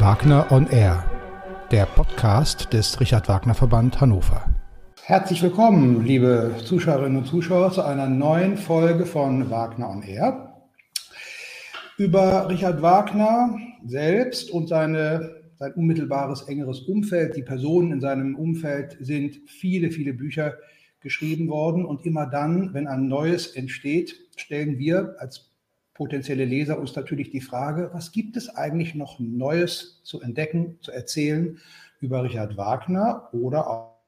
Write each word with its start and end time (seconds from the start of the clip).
Wagner 0.00 0.50
on 0.50 0.66
Air, 0.68 1.04
der 1.70 1.84
Podcast 1.84 2.72
des 2.72 2.98
Richard 3.00 3.28
Wagner 3.28 3.52
Verband 3.52 4.00
Hannover. 4.00 4.48
Herzlich 5.02 5.42
willkommen, 5.42 6.06
liebe 6.06 6.54
Zuschauerinnen 6.64 7.18
und 7.18 7.26
Zuschauer, 7.26 7.70
zu 7.70 7.82
einer 7.82 8.08
neuen 8.08 8.56
Folge 8.56 9.04
von 9.04 9.50
Wagner 9.50 9.90
on 9.90 10.02
Air. 10.02 10.56
Über 11.98 12.48
Richard 12.48 12.80
Wagner 12.80 13.54
selbst 13.84 14.50
und 14.50 14.68
seine, 14.68 15.42
sein 15.56 15.74
unmittelbares, 15.74 16.48
engeres 16.48 16.80
Umfeld, 16.80 17.36
die 17.36 17.42
Personen 17.42 17.92
in 17.92 18.00
seinem 18.00 18.36
Umfeld 18.36 18.96
sind 19.00 19.38
viele, 19.48 19.90
viele 19.90 20.14
Bücher 20.14 20.54
geschrieben 21.00 21.50
worden. 21.50 21.84
Und 21.84 22.06
immer 22.06 22.24
dann, 22.24 22.72
wenn 22.72 22.86
ein 22.86 23.06
neues 23.06 23.48
entsteht, 23.48 24.16
stellen 24.34 24.78
wir 24.78 25.16
als 25.18 25.49
potenzielle 26.00 26.46
Leser 26.46 26.78
uns 26.78 26.96
natürlich 26.96 27.30
die 27.30 27.42
Frage, 27.42 27.90
was 27.92 28.10
gibt 28.10 28.38
es 28.38 28.48
eigentlich 28.48 28.94
noch 28.94 29.20
Neues 29.20 30.00
zu 30.02 30.22
entdecken, 30.22 30.78
zu 30.80 30.92
erzählen 30.92 31.58
über 32.00 32.24
Richard 32.24 32.56
Wagner 32.56 33.28
oder 33.32 33.68
auch 33.68 34.00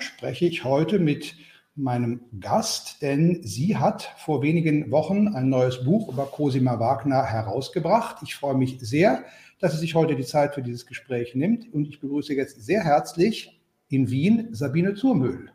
spreche 0.00 0.44
ich 0.44 0.64
heute 0.64 0.98
mit 0.98 1.34
meinem 1.74 2.20
Gast, 2.38 3.00
denn 3.00 3.42
sie 3.42 3.78
hat 3.78 4.14
vor 4.18 4.42
wenigen 4.42 4.90
Wochen 4.90 5.28
ein 5.28 5.48
neues 5.48 5.82
Buch 5.84 6.12
über 6.12 6.26
Cosima 6.26 6.78
Wagner 6.78 7.24
herausgebracht. 7.24 8.18
Ich 8.22 8.34
freue 8.34 8.54
mich 8.54 8.76
sehr, 8.80 9.24
dass 9.60 9.72
sie 9.72 9.78
sich 9.78 9.94
heute 9.94 10.14
die 10.14 10.26
Zeit 10.26 10.54
für 10.54 10.62
dieses 10.62 10.84
Gespräch 10.84 11.34
nimmt 11.34 11.72
und 11.72 11.88
ich 11.88 12.00
begrüße 12.00 12.34
jetzt 12.34 12.60
sehr 12.60 12.84
herzlich 12.84 13.58
in 13.88 14.10
Wien 14.10 14.48
Sabine 14.52 14.92
Zurmühl. 14.92 15.50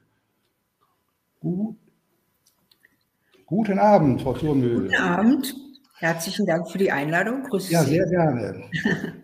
Gut. 1.40 1.78
Guten 3.48 3.78
Abend, 3.78 4.24
Frau 4.24 4.34
Thurmühl. 4.34 4.86
Guten 4.86 4.96
Abend. 4.96 5.56
Herzlichen 6.00 6.48
Dank 6.48 6.68
für 6.72 6.80
die 6.80 6.92
Einladung. 6.92 7.44
Grüße 7.44 7.72
ja, 7.72 7.84
sehr 7.84 8.08
gerne. 8.08 8.64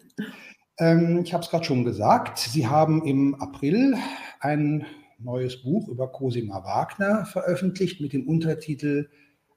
ähm, 0.78 1.22
ich 1.24 1.34
habe 1.34 1.44
es 1.44 1.50
gerade 1.50 1.64
schon 1.64 1.84
gesagt. 1.84 2.38
Sie 2.38 2.68
haben 2.68 3.04
im 3.04 3.34
April 3.34 3.96
ein 4.40 4.86
neues 5.18 5.64
Buch 5.64 5.88
über 5.88 6.12
Cosima 6.12 6.64
Wagner 6.64 7.26
veröffentlicht 7.26 8.00
mit 8.00 8.14
dem 8.14 8.28
Untertitel 8.28 9.10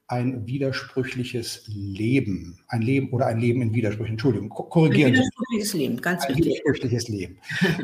ein 0.06 0.46
widersprüchliches 0.46 1.62
Leben. 1.66 2.58
Ein 2.68 2.82
Leben 2.82 3.10
oder 3.10 3.26
ein 3.26 3.38
Leben 3.38 3.62
in 3.62 3.72
Widersprüchen. 3.72 4.12
Entschuldigung, 4.12 4.50
korrigieren 4.50 5.14
Sie. 5.14 5.20
Ein 5.20 5.24
widersprüchliches 5.24 5.74
Leben, 5.74 6.00
ganz 6.02 6.24
ein 6.24 6.36
wichtig. 6.36 6.46
widersprüchliches 6.46 7.08
Leben. 7.08 7.38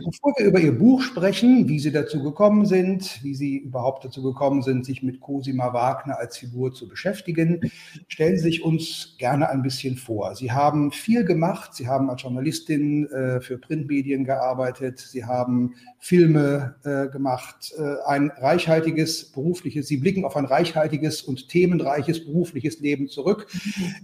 Bevor 0.05 0.35
wir 0.37 0.47
über 0.47 0.61
Ihr 0.61 0.79
Buch 0.79 1.01
sprechen, 1.01 1.67
wie 1.67 1.79
Sie 1.79 1.91
dazu 1.91 2.23
gekommen 2.23 2.67
sind, 2.67 3.23
wie 3.23 3.35
Sie 3.35 3.57
überhaupt 3.57 4.05
dazu 4.05 4.23
gekommen 4.23 4.61
sind, 4.61 4.85
sich 4.85 5.03
mit 5.03 5.21
Cosima 5.21 5.73
Wagner 5.73 6.19
als 6.19 6.37
Figur 6.37 6.75
zu 6.75 6.89
beschäftigen, 6.89 7.61
stellen 8.09 8.37
Sie 8.37 8.43
sich 8.43 8.65
uns 8.65 9.15
gerne 9.19 9.49
ein 9.49 9.63
bisschen 9.63 9.97
vor. 9.97 10.35
Sie 10.35 10.53
haben 10.53 10.93
viel 10.93 11.25
gemacht. 11.25 11.75
Sie 11.75 11.89
haben 11.89 12.11
als 12.11 12.21
Journalistin 12.21 13.07
äh, 13.07 13.41
für 13.41 13.57
Printmedien 13.57 14.25
gearbeitet. 14.25 14.99
Sie 14.99 15.25
haben 15.25 15.75
Filme 15.99 16.75
äh, 16.85 17.11
gemacht. 17.11 17.73
Äh, 17.79 17.95
ein 18.07 18.31
reichhaltiges 18.31 19.33
berufliches, 19.33 19.89
Sie 19.89 19.97
blicken 19.97 20.27
auf 20.27 20.37
ein 20.37 20.45
reichhaltiges 20.45 21.23
und 21.23 21.49
themenreiches 21.49 22.10
erfolgreiches 22.11 22.25
berufliches 22.25 22.81
Leben 22.81 23.09
zurück. 23.09 23.47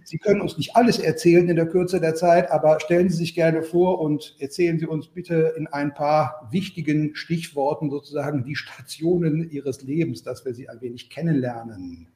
Sie 0.05 0.19
können 0.19 0.41
uns 0.41 0.57
nicht 0.57 0.77
alles 0.77 0.99
erzählen 0.99 1.49
in 1.49 1.57
der 1.57 1.67
Kürze 1.67 2.01
der 2.01 2.15
Zeit, 2.15 2.51
aber 2.51 2.81
stellen 2.81 3.09
Sie 3.09 3.17
sich 3.17 3.35
gerne 3.35 3.63
vor 3.63 4.01
und 4.01 4.37
erzählen 4.39 4.79
Sie 4.79 4.87
uns 4.87 5.09
bitte 5.09 5.55
in 5.57 5.67
ein 5.67 5.95
paar 5.95 6.49
wichtigen 6.51 7.15
Stichworten 7.15 7.91
sozusagen 7.91 8.45
die 8.45 8.57
Stationen 8.57 9.51
Ihres 9.51 9.83
Lebens, 9.83 10.23
dass 10.23 10.45
wir 10.45 10.55
Sie 10.55 10.69
ein 10.69 10.81
wenig 10.81 11.11
kennenlernen. 11.11 12.09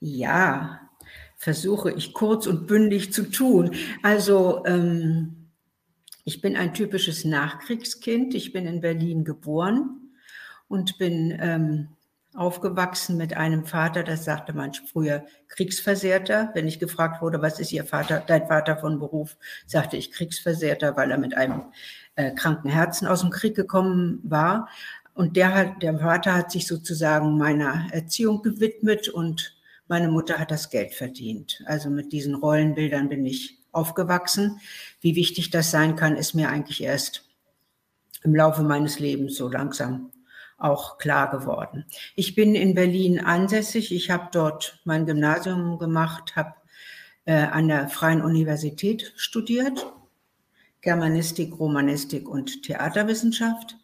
Ja, 0.00 0.80
versuche 1.36 1.92
ich 1.92 2.12
kurz 2.12 2.46
und 2.46 2.66
bündig 2.66 3.12
zu 3.12 3.30
tun. 3.30 3.70
Also 4.02 4.64
ähm, 4.66 5.48
ich 6.24 6.40
bin 6.40 6.56
ein 6.56 6.74
typisches 6.74 7.24
Nachkriegskind. 7.24 8.34
Ich 8.34 8.52
bin 8.52 8.66
in 8.66 8.80
Berlin 8.80 9.24
geboren 9.24 10.12
und 10.68 10.98
bin 10.98 11.36
ähm, 11.40 11.88
aufgewachsen 12.34 13.16
mit 13.16 13.36
einem 13.36 13.64
Vater, 13.64 14.02
das 14.02 14.24
sagte 14.24 14.52
man 14.52 14.72
früher 14.72 15.24
Kriegsversehrter. 15.48 16.50
Wenn 16.54 16.66
ich 16.66 16.78
gefragt 16.78 17.20
wurde, 17.20 17.42
was 17.42 17.60
ist 17.60 17.72
Ihr 17.72 17.84
Vater, 17.84 18.22
dein 18.26 18.46
Vater 18.46 18.76
von 18.78 18.98
Beruf, 18.98 19.36
sagte 19.66 19.96
ich 19.96 20.10
Kriegsversehrter, 20.10 20.96
weil 20.96 21.10
er 21.10 21.18
mit 21.18 21.36
einem 21.36 21.64
äh, 22.16 22.32
kranken 22.32 22.70
Herzen 22.70 23.06
aus 23.06 23.20
dem 23.20 23.30
Krieg 23.30 23.54
gekommen 23.54 24.20
war. 24.22 24.68
Und 25.14 25.36
der 25.36 25.54
hat, 25.54 25.82
der 25.82 25.98
Vater 25.98 26.34
hat 26.34 26.50
sich 26.50 26.66
sozusagen 26.66 27.36
meiner 27.36 27.88
Erziehung 27.92 28.42
gewidmet 28.42 29.08
und 29.08 29.54
meine 29.88 30.08
Mutter 30.08 30.38
hat 30.38 30.50
das 30.50 30.70
Geld 30.70 30.94
verdient. 30.94 31.62
Also 31.66 31.90
mit 31.90 32.12
diesen 32.12 32.34
Rollenbildern 32.34 33.10
bin 33.10 33.26
ich 33.26 33.58
aufgewachsen. 33.72 34.60
Wie 35.00 35.16
wichtig 35.16 35.50
das 35.50 35.70
sein 35.70 35.96
kann, 35.96 36.16
ist 36.16 36.34
mir 36.34 36.48
eigentlich 36.48 36.82
erst 36.82 37.28
im 38.22 38.34
Laufe 38.34 38.62
meines 38.62 39.00
Lebens 39.00 39.36
so 39.36 39.48
langsam 39.48 40.12
auch 40.62 40.98
klar 40.98 41.30
geworden. 41.30 41.84
Ich 42.14 42.34
bin 42.34 42.54
in 42.54 42.74
Berlin 42.74 43.20
ansässig. 43.20 43.92
Ich 43.94 44.10
habe 44.10 44.28
dort 44.32 44.80
mein 44.84 45.06
Gymnasium 45.06 45.78
gemacht, 45.78 46.36
habe 46.36 46.54
äh, 47.24 47.34
an 47.34 47.68
der 47.68 47.88
Freien 47.88 48.22
Universität 48.22 49.12
studiert, 49.16 49.86
Germanistik, 50.80 51.58
Romanistik 51.58 52.28
und 52.28 52.62
Theaterwissenschaft 52.62 53.76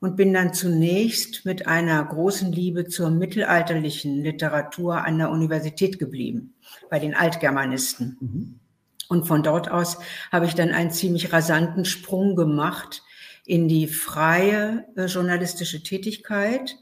und 0.00 0.16
bin 0.16 0.32
dann 0.32 0.52
zunächst 0.52 1.44
mit 1.44 1.66
einer 1.66 2.04
großen 2.04 2.52
Liebe 2.52 2.86
zur 2.86 3.10
mittelalterlichen 3.10 4.22
Literatur 4.22 5.04
an 5.04 5.18
der 5.18 5.30
Universität 5.30 5.98
geblieben, 5.98 6.54
bei 6.90 6.98
den 6.98 7.14
Altgermanisten. 7.14 8.16
Mhm. 8.20 8.60
Und 9.08 9.26
von 9.26 9.42
dort 9.42 9.70
aus 9.70 9.98
habe 10.32 10.46
ich 10.46 10.54
dann 10.54 10.70
einen 10.70 10.90
ziemlich 10.90 11.32
rasanten 11.32 11.84
Sprung 11.84 12.34
gemacht 12.34 13.02
in 13.46 13.68
die 13.68 13.86
freie 13.86 14.84
äh, 14.96 15.06
journalistische 15.06 15.82
Tätigkeit. 15.82 16.76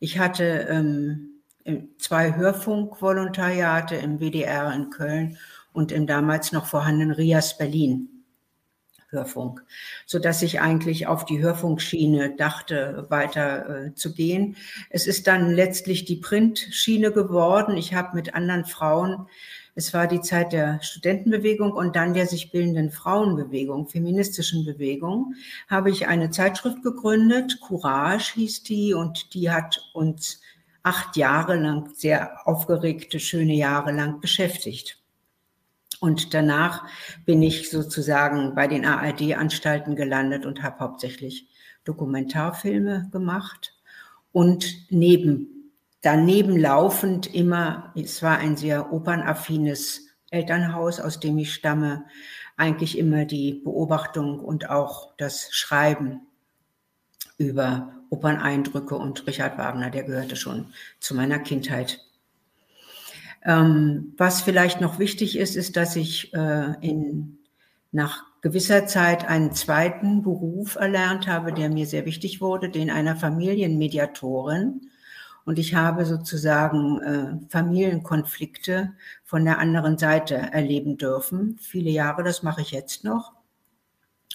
Ich 0.00 0.18
hatte 0.18 0.66
ähm, 0.68 1.42
zwei 1.98 2.34
Hörfunkvolontariate 2.36 3.96
im 3.96 4.18
WDR 4.18 4.72
in 4.72 4.90
Köln 4.90 5.38
und 5.72 5.92
im 5.92 6.06
damals 6.06 6.52
noch 6.52 6.66
vorhandenen 6.66 7.12
RIAS 7.12 7.58
Berlin. 7.58 8.08
Hörfunk, 9.08 9.64
so 10.04 10.18
dass 10.18 10.42
ich 10.42 10.60
eigentlich 10.60 11.06
auf 11.06 11.24
die 11.24 11.40
Hörfunkschiene 11.40 12.34
dachte, 12.36 13.06
weiter 13.08 13.86
äh, 13.86 13.94
zu 13.94 14.12
gehen. 14.12 14.56
Es 14.90 15.06
ist 15.06 15.28
dann 15.28 15.52
letztlich 15.52 16.04
die 16.04 16.16
Printschiene 16.16 17.12
geworden. 17.12 17.76
Ich 17.76 17.94
habe 17.94 18.16
mit 18.16 18.34
anderen 18.34 18.64
Frauen 18.64 19.28
es 19.78 19.92
war 19.92 20.06
die 20.06 20.22
Zeit 20.22 20.54
der 20.54 20.82
Studentenbewegung 20.82 21.70
und 21.70 21.96
dann 21.96 22.14
der 22.14 22.26
sich 22.26 22.50
bildenden 22.50 22.90
Frauenbewegung, 22.90 23.86
feministischen 23.86 24.64
Bewegung, 24.64 25.34
habe 25.68 25.90
ich 25.90 26.08
eine 26.08 26.30
Zeitschrift 26.30 26.82
gegründet, 26.82 27.60
Courage 27.60 28.32
hieß 28.34 28.62
die, 28.62 28.94
und 28.94 29.34
die 29.34 29.50
hat 29.50 29.78
uns 29.92 30.40
acht 30.82 31.16
Jahre 31.18 31.56
lang, 31.56 31.90
sehr 31.92 32.48
aufgeregte, 32.48 33.20
schöne 33.20 33.52
Jahre 33.52 33.92
lang 33.92 34.20
beschäftigt. 34.22 34.98
Und 36.00 36.32
danach 36.32 36.86
bin 37.26 37.42
ich 37.42 37.68
sozusagen 37.68 38.54
bei 38.54 38.68
den 38.68 38.86
ARD-Anstalten 38.86 39.94
gelandet 39.94 40.46
und 40.46 40.62
habe 40.62 40.80
hauptsächlich 40.80 41.48
Dokumentarfilme 41.84 43.10
gemacht 43.12 43.74
und 44.32 44.90
neben 44.90 45.55
daneben 46.06 46.56
laufend 46.56 47.34
immer, 47.34 47.92
es 47.96 48.22
war 48.22 48.38
ein 48.38 48.56
sehr 48.56 48.92
opernaffines 48.92 50.06
Elternhaus, 50.30 51.00
aus 51.00 51.18
dem 51.18 51.36
ich 51.36 51.52
stamme, 51.52 52.04
eigentlich 52.56 52.96
immer 52.96 53.24
die 53.24 53.54
Beobachtung 53.54 54.38
und 54.38 54.70
auch 54.70 55.16
das 55.16 55.48
Schreiben 55.50 56.20
über 57.38 57.92
Operneindrücke 58.08 58.94
und 58.94 59.26
Richard 59.26 59.58
Wagner, 59.58 59.90
der 59.90 60.04
gehörte 60.04 60.36
schon 60.36 60.66
zu 61.00 61.16
meiner 61.16 61.40
Kindheit. 61.40 62.00
Ähm, 63.44 64.14
was 64.16 64.42
vielleicht 64.42 64.80
noch 64.80 65.00
wichtig 65.00 65.36
ist, 65.36 65.56
ist, 65.56 65.76
dass 65.76 65.96
ich 65.96 66.32
äh, 66.34 66.74
in, 66.82 67.38
nach 67.90 68.22
gewisser 68.42 68.86
Zeit 68.86 69.28
einen 69.28 69.52
zweiten 69.52 70.22
Beruf 70.22 70.76
erlernt 70.76 71.26
habe, 71.26 71.52
der 71.52 71.68
mir 71.68 71.86
sehr 71.86 72.06
wichtig 72.06 72.40
wurde, 72.40 72.68
den 72.68 72.90
einer 72.90 73.16
Familienmediatorin. 73.16 74.88
Und 75.46 75.60
ich 75.60 75.76
habe 75.76 76.04
sozusagen 76.04 77.00
äh, 77.00 77.50
Familienkonflikte 77.50 78.92
von 79.22 79.44
der 79.44 79.60
anderen 79.60 79.96
Seite 79.96 80.34
erleben 80.34 80.98
dürfen. 80.98 81.56
Viele 81.60 81.88
Jahre, 81.90 82.24
das 82.24 82.42
mache 82.42 82.62
ich 82.62 82.72
jetzt 82.72 83.04
noch. 83.04 83.32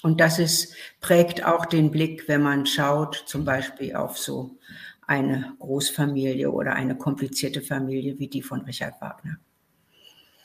Und 0.01 0.21
das 0.21 0.39
ist, 0.39 0.73
prägt 1.01 1.45
auch 1.45 1.65
den 1.65 1.91
Blick, 1.91 2.29
wenn 2.29 2.41
man 2.41 2.65
schaut, 2.65 3.23
zum 3.27 3.43
Beispiel 3.43 3.93
auf 3.93 4.17
so 4.17 4.57
eine 5.05 5.51
Großfamilie 5.59 6.49
oder 6.49 6.75
eine 6.75 6.95
komplizierte 6.95 7.61
Familie 7.61 8.17
wie 8.17 8.29
die 8.29 8.41
von 8.41 8.61
Richard 8.61 9.01
Wagner. 9.01 9.35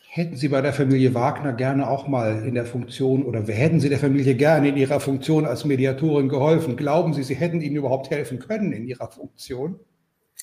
Hätten 0.08 0.34
Sie 0.34 0.48
bei 0.48 0.62
der 0.62 0.72
Familie 0.72 1.14
Wagner 1.14 1.52
gerne 1.52 1.88
auch 1.88 2.08
mal 2.08 2.44
in 2.44 2.54
der 2.54 2.66
Funktion 2.66 3.22
oder 3.22 3.40
hätten 3.46 3.78
Sie 3.78 3.88
der 3.88 3.98
Familie 3.98 4.34
gerne 4.34 4.70
in 4.70 4.76
Ihrer 4.76 4.98
Funktion 4.98 5.46
als 5.46 5.64
Mediatorin 5.64 6.28
geholfen? 6.28 6.76
Glauben 6.76 7.14
Sie, 7.14 7.22
Sie 7.22 7.36
hätten 7.36 7.60
Ihnen 7.60 7.76
überhaupt 7.76 8.10
helfen 8.10 8.40
können 8.40 8.72
in 8.72 8.88
Ihrer 8.88 9.08
Funktion? 9.12 9.78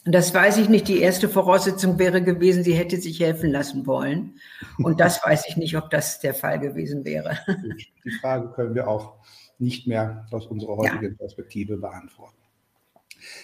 Das 0.06 0.34
weiß 0.34 0.58
ich 0.58 0.68
nicht. 0.68 0.88
Die 0.88 1.00
erste 1.00 1.30
Voraussetzung 1.30 1.98
wäre 1.98 2.22
gewesen, 2.22 2.64
sie 2.64 2.74
hätte 2.74 3.00
sich 3.00 3.20
helfen 3.22 3.52
lassen 3.52 3.88
wollen. 3.88 4.36
Und 4.80 5.00
das 5.00 5.22
weiß 5.26 5.46
ich 5.48 5.56
nicht, 5.58 5.78
ob 5.78 5.90
das 5.90 6.20
der 6.20 6.34
Fall 6.34 6.60
gewesen 6.60 7.06
wäre. 7.06 7.38
Die 8.04 8.12
Frage 8.12 8.50
können 8.50 8.76
wir 8.76 8.88
auch 8.88 9.16
nicht 9.60 9.88
mehr 9.88 10.26
aus 10.32 10.48
unserer 10.48 10.78
heutigen 10.78 11.12
ja. 11.12 11.18
Perspektive 11.18 11.78
beantworten. 11.78 12.38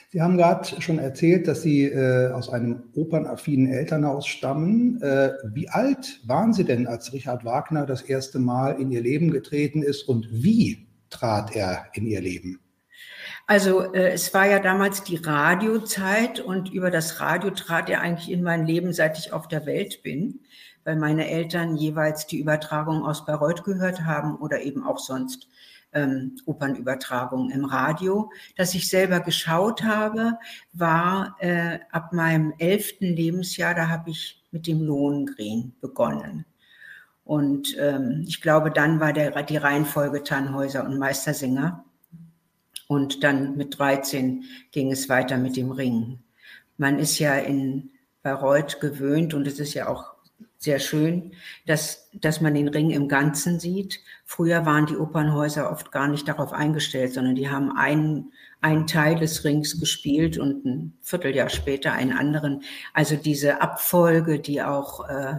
Sie 0.10 0.22
haben 0.22 0.38
gerade 0.38 0.82
schon 0.82 1.00
erzählt, 1.00 1.48
dass 1.48 1.62
Sie 1.62 1.86
äh, 1.86 2.32
aus 2.32 2.50
einem 2.50 2.84
opernaffinen 2.96 3.72
Elternhaus 3.72 4.28
stammen. 4.28 5.02
Äh, 5.02 5.32
wie 5.54 5.70
alt 5.70 6.20
waren 6.26 6.52
Sie 6.52 6.66
denn, 6.66 6.88
als 6.88 7.14
Richard 7.14 7.46
Wagner 7.46 7.86
das 7.86 8.02
erste 8.02 8.40
Mal 8.40 8.82
in 8.82 8.92
Ihr 8.92 9.02
Leben 9.02 9.32
getreten 9.32 9.82
ist 9.82 10.04
und 10.04 10.28
wie 10.32 10.88
trat 11.10 11.56
er 11.56 11.86
in 11.94 12.06
Ihr 12.06 12.20
Leben? 12.20 12.60
Also 13.50 13.94
äh, 13.96 14.12
es 14.12 14.32
war 14.36 14.46
ja 14.46 14.60
damals 14.60 15.02
die 15.02 15.16
Radiozeit 15.16 16.40
und 16.40 16.72
über 16.72 16.92
das 16.92 17.20
Radio 17.20 17.50
trat 17.50 17.90
er 17.90 18.02
eigentlich 18.02 18.30
in 18.32 18.44
mein 18.44 18.68
Leben, 18.68 18.94
seit 18.94 19.18
ich 19.18 19.34
auf 19.34 19.48
der 19.48 19.66
Welt 19.66 20.04
bin, 20.04 20.42
weil 20.84 20.96
meine 20.98 21.28
Eltern 21.28 21.76
jeweils 21.76 22.28
die 22.28 22.38
Übertragung 22.38 23.04
aus 23.04 23.26
Bayreuth 23.26 23.64
gehört 23.64 24.06
haben 24.06 24.36
oder 24.36 24.62
eben 24.62 24.84
auch 24.84 25.00
sonst 25.00 25.50
ähm, 25.94 26.36
Opernübertragung 26.46 27.50
im 27.50 27.66
Radio. 27.66 28.30
Das 28.56 28.76
ich 28.76 28.88
selber 28.88 29.20
geschaut 29.20 29.84
habe, 29.84 30.38
war 30.74 31.36
äh, 31.40 31.80
ab 31.92 32.14
meinem 32.14 32.54
elften 32.60 33.08
Lebensjahr, 33.08 33.74
da 33.74 33.90
habe 33.90 34.12
ich 34.12 34.44
mit 34.52 34.68
dem 34.68 34.84
Lohengrin 34.84 35.74
begonnen. 35.82 36.46
Und 37.24 37.76
ähm, 37.80 38.26
ich 38.28 38.42
glaube, 38.42 38.70
dann 38.70 39.00
war 39.00 39.12
der, 39.12 39.42
die 39.42 39.58
Reihenfolge 39.58 40.22
Tannhäuser 40.22 40.86
und 40.86 41.00
Meistersinger. 41.00 41.84
Und 42.90 43.24
dann 43.24 43.56
mit 43.56 43.78
13 43.78 44.46
ging 44.72 44.92
es 44.92 45.10
weiter 45.10 45.38
mit 45.38 45.56
dem 45.56 45.70
Ring. 45.70 46.24
Man 46.76 46.98
ist 46.98 47.20
ja 47.20 47.36
in 47.36 47.92
Bayreuth 48.24 48.80
gewöhnt 48.80 49.36
und 49.36 49.46
es 49.46 49.60
ist 49.60 49.76
ja 49.76 49.88
auch 49.88 50.16
sehr 50.58 50.80
schön, 50.80 51.34
dass, 51.68 52.10
dass 52.14 52.42
man 52.42 52.56
den 52.56 52.68
Ring 52.68 52.90
im 52.90 53.08
Ganzen 53.08 53.60
sieht. 53.60 54.00
Früher 54.26 54.66
waren 54.66 54.88
die 54.88 54.98
Opernhäuser 54.98 55.72
oft 55.72 55.92
gar 55.92 56.08
nicht 56.08 56.28
darauf 56.28 56.52
eingestellt, 56.52 57.14
sondern 57.14 57.36
die 57.36 57.48
haben 57.48 57.72
einen, 57.78 58.34
einen 58.60 58.88
Teil 58.88 59.20
des 59.20 59.44
Rings 59.44 59.80
gespielt 59.80 60.40
und 60.40 60.66
ein 60.66 60.98
Vierteljahr 61.04 61.50
später 61.50 61.94
einen 61.94 62.14
anderen. 62.14 62.64
Also 62.96 63.16
diese 63.18 63.62
Abfolge, 63.62 64.40
die 64.40 64.64
auch 64.64 65.08
äh, 65.08 65.36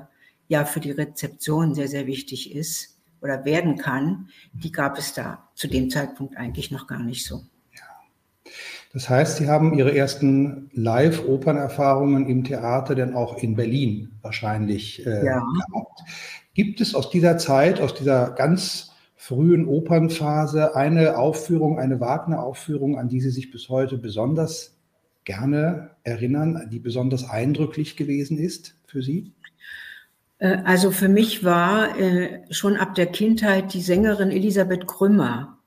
ja 0.46 0.64
für 0.64 0.78
die 0.78 0.92
Rezeption 0.92 1.74
sehr, 1.74 1.88
sehr 1.88 2.06
wichtig 2.06 2.54
ist 2.54 2.89
oder 3.22 3.44
werden 3.44 3.76
kann, 3.76 4.28
die 4.52 4.72
gab 4.72 4.98
es 4.98 5.14
da 5.14 5.48
zu 5.54 5.68
dem 5.68 5.90
Zeitpunkt 5.90 6.36
eigentlich 6.36 6.70
noch 6.70 6.86
gar 6.86 7.02
nicht 7.02 7.26
so. 7.26 7.42
Das 8.92 9.08
heißt, 9.08 9.36
Sie 9.36 9.48
haben 9.48 9.78
Ihre 9.78 9.94
ersten 9.94 10.68
Live-Opernerfahrungen 10.72 12.26
im 12.26 12.42
Theater 12.42 12.96
denn 12.96 13.14
auch 13.14 13.38
in 13.38 13.54
Berlin 13.54 14.18
wahrscheinlich 14.20 15.06
äh, 15.06 15.24
ja. 15.24 15.38
gehabt. 15.38 16.00
Gibt 16.54 16.80
es 16.80 16.96
aus 16.96 17.08
dieser 17.10 17.38
Zeit, 17.38 17.80
aus 17.80 17.94
dieser 17.94 18.32
ganz 18.32 18.90
frühen 19.14 19.68
Opernphase 19.68 20.74
eine 20.74 21.18
Aufführung, 21.18 21.78
eine 21.78 22.00
Wagner-Aufführung, 22.00 22.98
an 22.98 23.08
die 23.08 23.20
Sie 23.20 23.30
sich 23.30 23.52
bis 23.52 23.68
heute 23.68 23.96
besonders 23.96 24.76
gerne 25.24 25.90
erinnern, 26.02 26.68
die 26.72 26.80
besonders 26.80 27.28
eindrücklich 27.28 27.96
gewesen 27.96 28.38
ist 28.38 28.74
für 28.86 29.02
Sie? 29.02 29.32
Äh, 30.40 30.58
also 30.64 30.90
für 30.90 31.08
mich 31.08 31.44
war 31.44 31.96
äh, 31.98 32.42
schon 32.50 32.76
ab 32.76 32.96
der 32.96 33.06
Kindheit 33.06 33.72
die 33.72 33.80
Sängerin 33.80 34.30
Elisabeth 34.30 34.88
Krümmer 34.88 35.58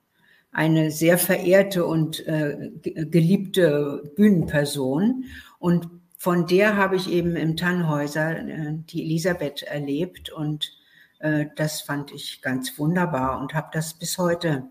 eine 0.52 0.92
sehr 0.92 1.18
verehrte 1.18 1.86
und 1.86 2.28
äh, 2.28 2.72
geliebte 2.84 4.12
Bühnenperson. 4.16 5.26
Und 5.58 5.88
von 6.18 6.46
der 6.46 6.76
habe 6.76 6.96
ich 6.96 7.10
eben 7.10 7.36
im 7.36 7.58
Tannhäuser 7.58 8.36
die 8.44 9.04
Elisabeth 9.04 9.64
erlebt 9.64 10.30
und 10.30 10.72
das 11.56 11.82
fand 11.82 12.14
ich 12.14 12.42
ganz 12.42 12.78
wunderbar 12.80 13.42
und 13.42 13.54
habe 13.54 13.70
das 13.74 13.94
bis 13.94 14.18
heute, 14.18 14.64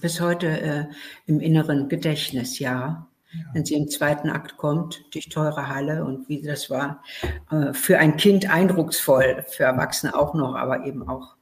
bis 0.00 0.20
heute 0.20 0.88
im 1.26 1.38
inneren 1.38 1.88
Gedächtnis, 1.88 2.58
ja. 2.58 3.09
Ja. 3.32 3.44
Wenn 3.52 3.64
sie 3.64 3.74
im 3.74 3.88
zweiten 3.88 4.28
Akt 4.28 4.56
kommt, 4.56 5.04
durch 5.14 5.28
teure 5.28 5.68
Halle 5.68 6.04
und 6.04 6.28
wie 6.28 6.42
das 6.42 6.68
war, 6.68 7.02
äh, 7.50 7.72
für 7.72 7.98
ein 7.98 8.16
Kind 8.16 8.52
eindrucksvoll, 8.52 9.44
für 9.48 9.64
Erwachsene 9.64 10.14
auch 10.14 10.34
noch, 10.34 10.54
aber 10.56 10.84
eben 10.84 11.08
auch 11.08 11.36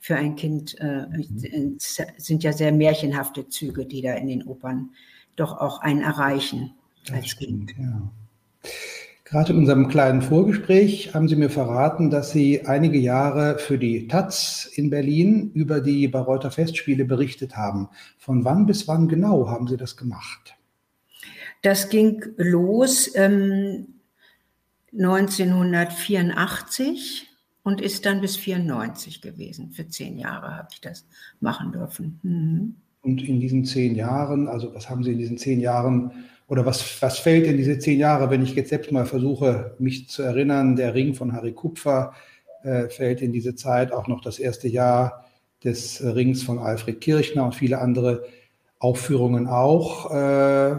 für 0.00 0.16
ein 0.16 0.36
Kind 0.36 0.78
äh, 0.80 1.06
mhm. 1.06 1.76
sind 1.78 2.42
ja 2.42 2.52
sehr 2.52 2.72
märchenhafte 2.72 3.48
Züge, 3.48 3.86
die 3.86 4.02
da 4.02 4.12
in 4.14 4.28
den 4.28 4.46
Opern 4.46 4.90
doch 5.36 5.58
auch 5.58 5.80
einen 5.80 6.02
erreichen 6.02 6.74
das 7.06 7.16
als 7.16 7.28
stimmt, 7.28 7.74
Kind. 7.74 7.86
Ja. 7.86 8.10
Gerade 9.24 9.52
in 9.52 9.58
unserem 9.58 9.88
kleinen 9.88 10.20
Vorgespräch 10.20 11.14
haben 11.14 11.28
Sie 11.28 11.36
mir 11.36 11.48
verraten, 11.48 12.10
dass 12.10 12.30
Sie 12.30 12.66
einige 12.66 12.98
Jahre 12.98 13.58
für 13.58 13.78
die 13.78 14.06
Taz 14.06 14.70
in 14.74 14.90
Berlin 14.90 15.50
über 15.54 15.80
die 15.80 16.06
Bayreuther 16.08 16.50
Festspiele 16.50 17.06
berichtet 17.06 17.56
haben. 17.56 17.88
Von 18.18 18.44
wann 18.44 18.66
bis 18.66 18.86
wann 18.86 19.08
genau 19.08 19.48
haben 19.48 19.66
Sie 19.66 19.78
das 19.78 19.96
gemacht? 19.96 20.54
Das 21.64 21.88
ging 21.88 22.22
los 22.36 23.10
ähm, 23.14 23.86
1984 24.92 27.26
und 27.62 27.80
ist 27.80 28.04
dann 28.04 28.20
bis 28.20 28.36
94 28.36 29.22
gewesen. 29.22 29.70
Für 29.70 29.88
zehn 29.88 30.18
Jahre 30.18 30.58
habe 30.58 30.68
ich 30.70 30.82
das 30.82 31.06
machen 31.40 31.72
dürfen. 31.72 32.20
Mhm. 32.22 32.74
Und 33.00 33.26
in 33.26 33.40
diesen 33.40 33.64
zehn 33.64 33.94
Jahren, 33.94 34.46
also 34.46 34.74
was 34.74 34.90
haben 34.90 35.02
Sie 35.04 35.12
in 35.12 35.18
diesen 35.18 35.38
zehn 35.38 35.58
Jahren 35.58 36.10
oder 36.48 36.66
was, 36.66 37.00
was 37.00 37.18
fällt 37.18 37.46
in 37.46 37.56
diese 37.56 37.78
zehn 37.78 37.98
Jahre, 37.98 38.28
wenn 38.28 38.42
ich 38.42 38.54
jetzt 38.54 38.68
selbst 38.68 38.92
mal 38.92 39.06
versuche, 39.06 39.74
mich 39.78 40.10
zu 40.10 40.22
erinnern, 40.22 40.76
der 40.76 40.92
Ring 40.92 41.14
von 41.14 41.32
Harry 41.32 41.52
Kupfer 41.52 42.12
äh, 42.62 42.90
fällt 42.90 43.22
in 43.22 43.32
diese 43.32 43.54
Zeit, 43.54 43.90
auch 43.90 44.06
noch 44.06 44.20
das 44.20 44.38
erste 44.38 44.68
Jahr 44.68 45.24
des 45.64 46.04
Rings 46.04 46.42
von 46.42 46.58
Alfred 46.58 47.00
Kirchner 47.00 47.46
und 47.46 47.54
viele 47.54 47.78
andere 47.78 48.26
Aufführungen 48.80 49.46
auch. 49.46 50.10
Äh, 50.10 50.76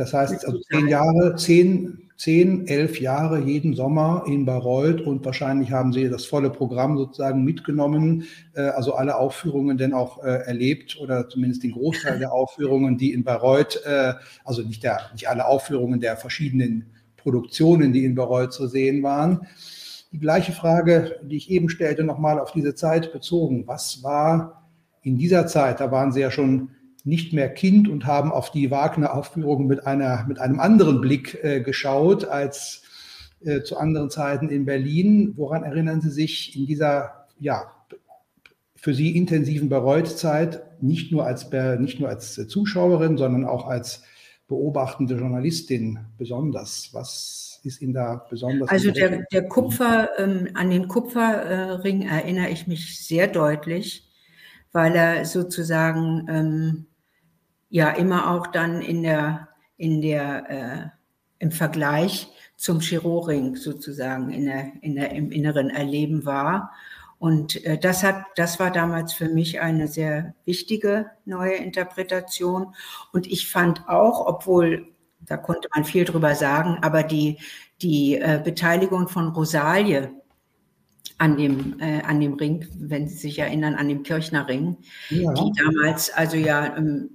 das 0.00 0.12
heißt, 0.12 0.46
also 0.46 0.58
zehn 0.70 0.88
Jahre, 0.88 1.36
zehn 1.36 2.10
zehn, 2.20 2.66
elf 2.66 3.00
Jahre 3.00 3.40
jeden 3.40 3.72
Sommer 3.74 4.24
in 4.26 4.44
Bayreuth 4.44 5.00
und 5.00 5.24
wahrscheinlich 5.24 5.72
haben 5.72 5.90
Sie 5.94 6.06
das 6.10 6.26
volle 6.26 6.50
Programm 6.50 6.98
sozusagen 6.98 7.44
mitgenommen, 7.44 8.24
äh, 8.52 8.60
also 8.60 8.92
alle 8.92 9.16
Aufführungen 9.16 9.78
denn 9.78 9.94
auch 9.94 10.22
äh, 10.22 10.44
erlebt 10.44 10.98
oder 11.00 11.30
zumindest 11.30 11.62
den 11.62 11.72
Großteil 11.72 12.18
der 12.18 12.30
Aufführungen, 12.30 12.98
die 12.98 13.14
in 13.14 13.24
Bayreuth, 13.24 13.80
äh, 13.86 14.12
also 14.44 14.60
nicht, 14.60 14.82
der, 14.82 15.00
nicht 15.14 15.30
alle 15.30 15.46
Aufführungen 15.46 15.98
der 15.98 16.18
verschiedenen 16.18 16.90
Produktionen, 17.16 17.94
die 17.94 18.04
in 18.04 18.14
Bayreuth 18.14 18.52
zu 18.52 18.66
sehen 18.66 19.02
waren. 19.02 19.46
Die 20.12 20.20
gleiche 20.20 20.52
Frage, 20.52 21.20
die 21.22 21.38
ich 21.38 21.50
eben 21.50 21.70
stellte, 21.70 22.04
nochmal 22.04 22.38
auf 22.38 22.52
diese 22.52 22.74
Zeit 22.74 23.14
bezogen. 23.14 23.66
Was 23.66 24.02
war 24.02 24.68
in 25.00 25.16
dieser 25.16 25.46
Zeit, 25.46 25.80
da 25.80 25.90
waren 25.90 26.12
Sie 26.12 26.20
ja 26.20 26.30
schon 26.30 26.68
nicht 27.04 27.32
mehr 27.32 27.48
Kind 27.48 27.88
und 27.88 28.06
haben 28.06 28.32
auf 28.32 28.50
die 28.50 28.70
Wagner-Aufführung 28.70 29.66
mit, 29.66 29.80
mit 29.86 30.38
einem 30.38 30.60
anderen 30.60 31.00
Blick 31.00 31.42
äh, 31.42 31.60
geschaut 31.60 32.24
als 32.24 32.82
äh, 33.42 33.62
zu 33.62 33.78
anderen 33.78 34.10
Zeiten 34.10 34.48
in 34.50 34.66
Berlin. 34.66 35.32
Woran 35.36 35.64
erinnern 35.64 36.00
Sie 36.00 36.10
sich 36.10 36.56
in 36.56 36.66
dieser, 36.66 37.26
ja, 37.38 37.72
für 38.76 38.94
Sie 38.94 39.16
intensiven 39.16 39.68
Bayreuth-Zeit, 39.68 40.82
nicht 40.82 41.12
nur 41.12 41.26
als, 41.26 41.50
nicht 41.78 42.00
nur 42.00 42.08
als 42.08 42.34
Zuschauerin, 42.48 43.18
sondern 43.18 43.44
auch 43.44 43.66
als 43.66 44.02
beobachtende 44.48 45.16
Journalistin 45.16 46.00
besonders? 46.18 46.90
Was 46.92 47.60
ist 47.62 47.82
Ihnen 47.82 47.94
da 47.94 48.26
besonders? 48.28 48.68
Also 48.68 48.90
der, 48.90 49.24
der 49.32 49.48
Kupfer, 49.48 50.10
ähm, 50.18 50.48
an 50.54 50.70
den 50.70 50.88
Kupferring 50.88 52.02
erinnere 52.02 52.50
ich 52.50 52.66
mich 52.66 53.06
sehr 53.06 53.26
deutlich, 53.26 54.08
weil 54.72 54.94
er 54.94 55.24
sozusagen 55.24 56.26
ähm, 56.28 56.86
ja 57.70 57.90
immer 57.90 58.30
auch 58.32 58.48
dann 58.48 58.82
in 58.82 59.02
der, 59.02 59.48
in 59.76 60.02
der, 60.02 60.50
äh, 60.50 60.88
im 61.38 61.52
Vergleich 61.52 62.28
zum 62.56 62.80
Chiroring 62.80 63.56
sozusagen 63.56 64.30
in 64.30 64.44
der, 64.44 64.72
in 64.82 64.96
der, 64.96 65.12
im 65.12 65.32
inneren 65.32 65.70
Erleben 65.70 66.26
war. 66.26 66.72
Und 67.18 67.64
äh, 67.64 67.78
das 67.78 68.02
hat, 68.02 68.24
das 68.36 68.60
war 68.60 68.70
damals 68.70 69.14
für 69.14 69.28
mich 69.28 69.60
eine 69.60 69.88
sehr 69.88 70.34
wichtige 70.44 71.10
neue 71.24 71.54
Interpretation. 71.54 72.74
Und 73.12 73.26
ich 73.26 73.48
fand 73.48 73.88
auch, 73.88 74.26
obwohl 74.26 74.86
da 75.20 75.36
konnte 75.36 75.68
man 75.74 75.84
viel 75.84 76.04
drüber 76.04 76.34
sagen, 76.34 76.78
aber 76.82 77.02
die, 77.02 77.38
die 77.82 78.16
äh, 78.16 78.40
Beteiligung 78.42 79.08
von 79.08 79.28
Rosalie 79.28 80.10
an 81.18 81.36
dem, 81.36 81.78
äh, 81.78 82.02
an 82.02 82.20
dem 82.20 82.34
Ring, 82.34 82.66
wenn 82.78 83.06
Sie 83.06 83.16
sich 83.16 83.38
erinnern, 83.38 83.74
an 83.74 83.88
dem 83.88 84.02
Kirchner 84.02 84.48
Ring, 84.48 84.78
ja. 85.10 85.32
die 85.34 85.52
damals 85.62 86.10
also 86.10 86.36
ja 86.36 86.76
ähm, 86.76 87.10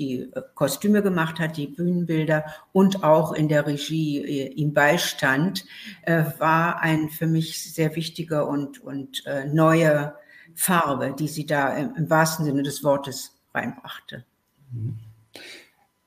die 0.00 0.30
äh, 0.32 0.42
Kostüme 0.54 1.02
gemacht 1.02 1.38
hat, 1.38 1.56
die 1.56 1.68
Bühnenbilder 1.68 2.44
und 2.72 3.04
auch 3.04 3.32
in 3.32 3.48
der 3.48 3.66
Regie 3.66 4.18
äh, 4.18 4.48
ihm 4.54 4.72
beistand, 4.72 5.66
äh, 6.02 6.24
war 6.38 6.80
ein 6.80 7.10
für 7.10 7.26
mich 7.26 7.72
sehr 7.72 7.94
wichtiger 7.94 8.48
und, 8.48 8.82
und 8.82 9.22
neue 9.52 10.14
Farbe, 10.54 11.14
die 11.18 11.28
sie 11.28 11.46
da 11.46 11.76
im, 11.76 11.94
im 11.96 12.10
wahrsten 12.10 12.44
Sinne 12.44 12.62
des 12.62 12.82
Wortes 12.82 13.38
reinbrachte. 13.54 14.24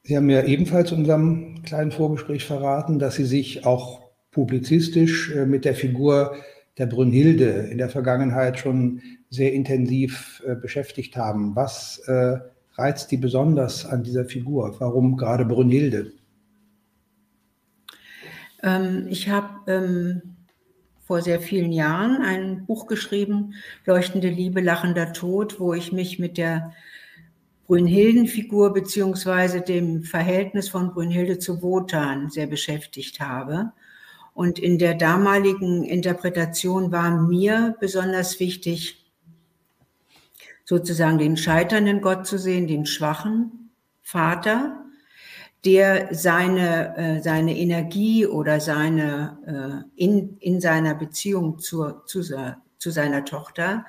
Sie 0.03 0.17
haben 0.17 0.29
ja 0.29 0.43
ebenfalls 0.43 0.91
in 0.91 0.99
unserem 0.99 1.63
kleinen 1.63 1.91
Vorgespräch 1.91 2.45
verraten, 2.45 2.99
dass 2.99 3.15
Sie 3.15 3.25
sich 3.25 3.65
auch 3.65 4.01
publizistisch 4.31 5.33
mit 5.45 5.65
der 5.65 5.75
Figur 5.75 6.35
der 6.77 6.87
Brünnhilde 6.87 7.67
in 7.71 7.77
der 7.77 7.89
Vergangenheit 7.89 8.59
schon 8.59 9.01
sehr 9.29 9.53
intensiv 9.53 10.43
beschäftigt 10.61 11.15
haben. 11.15 11.55
Was 11.55 11.99
äh, 12.07 12.37
reizt 12.75 13.11
die 13.11 13.17
besonders 13.17 13.85
an 13.85 14.03
dieser 14.03 14.25
Figur? 14.25 14.75
Warum 14.79 15.17
gerade 15.17 15.45
Brünnhilde? 15.45 16.13
Ähm, 18.61 19.07
ich 19.09 19.29
habe 19.29 19.71
ähm, 19.71 20.21
vor 21.05 21.21
sehr 21.21 21.39
vielen 21.39 21.71
Jahren 21.71 22.21
ein 22.21 22.65
Buch 22.65 22.87
geschrieben, 22.87 23.53
Leuchtende 23.85 24.29
Liebe, 24.29 24.61
lachender 24.61 25.13
Tod, 25.13 25.59
wo 25.59 25.73
ich 25.73 25.91
mich 25.91 26.17
mit 26.17 26.37
der 26.37 26.73
Brünnhilden-Figur 27.67 28.73
beziehungsweise 28.73 29.61
dem 29.61 30.03
Verhältnis 30.03 30.69
von 30.69 30.93
Brünnhilde 30.93 31.39
zu 31.39 31.61
Wotan 31.61 32.29
sehr 32.29 32.47
beschäftigt 32.47 33.19
habe. 33.19 33.71
Und 34.33 34.59
in 34.59 34.79
der 34.79 34.95
damaligen 34.95 35.83
Interpretation 35.83 36.91
war 36.91 37.21
mir 37.21 37.75
besonders 37.79 38.39
wichtig, 38.39 39.02
sozusagen 40.73 41.19
den 41.19 41.37
scheiternden 41.37 42.01
Gott 42.01 42.25
zu 42.25 42.39
sehen, 42.39 42.65
den 42.65 42.87
schwachen 42.87 43.69
Vater, 44.01 44.83
der 45.63 46.07
seine, 46.15 46.97
äh, 46.97 47.21
seine 47.21 47.55
Energie 47.55 48.25
oder 48.25 48.59
seine, 48.59 49.85
äh, 49.95 50.03
in, 50.03 50.37
in 50.39 50.59
seiner 50.59 50.95
Beziehung 50.95 51.59
zur, 51.59 52.07
zu, 52.07 52.23
zu 52.79 52.89
seiner 52.89 53.23
Tochter 53.23 53.85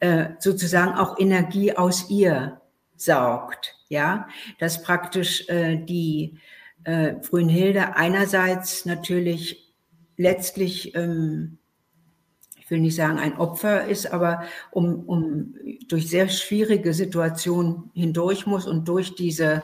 äh, 0.00 0.30
sozusagen 0.40 0.94
auch 0.94 1.20
Energie 1.20 1.76
aus 1.76 2.10
ihr 2.10 2.60
saugt. 2.96 3.76
Ja, 3.88 4.26
dass 4.58 4.82
praktisch 4.82 5.48
äh, 5.48 5.76
die 5.76 6.40
äh, 6.82 7.12
Brünnhilde 7.12 7.94
einerseits 7.94 8.86
natürlich 8.86 9.72
letztlich, 10.16 10.96
ähm, 10.96 11.58
will 12.74 12.80
nicht 12.80 12.96
sagen 12.96 13.18
ein 13.18 13.38
Opfer 13.38 13.86
ist, 13.86 14.12
aber 14.12 14.42
um, 14.72 15.04
um 15.06 15.54
durch 15.86 16.10
sehr 16.10 16.28
schwierige 16.28 16.92
Situationen 16.92 17.90
hindurch 17.94 18.46
muss 18.46 18.66
und 18.66 18.88
durch 18.88 19.14
diese 19.14 19.62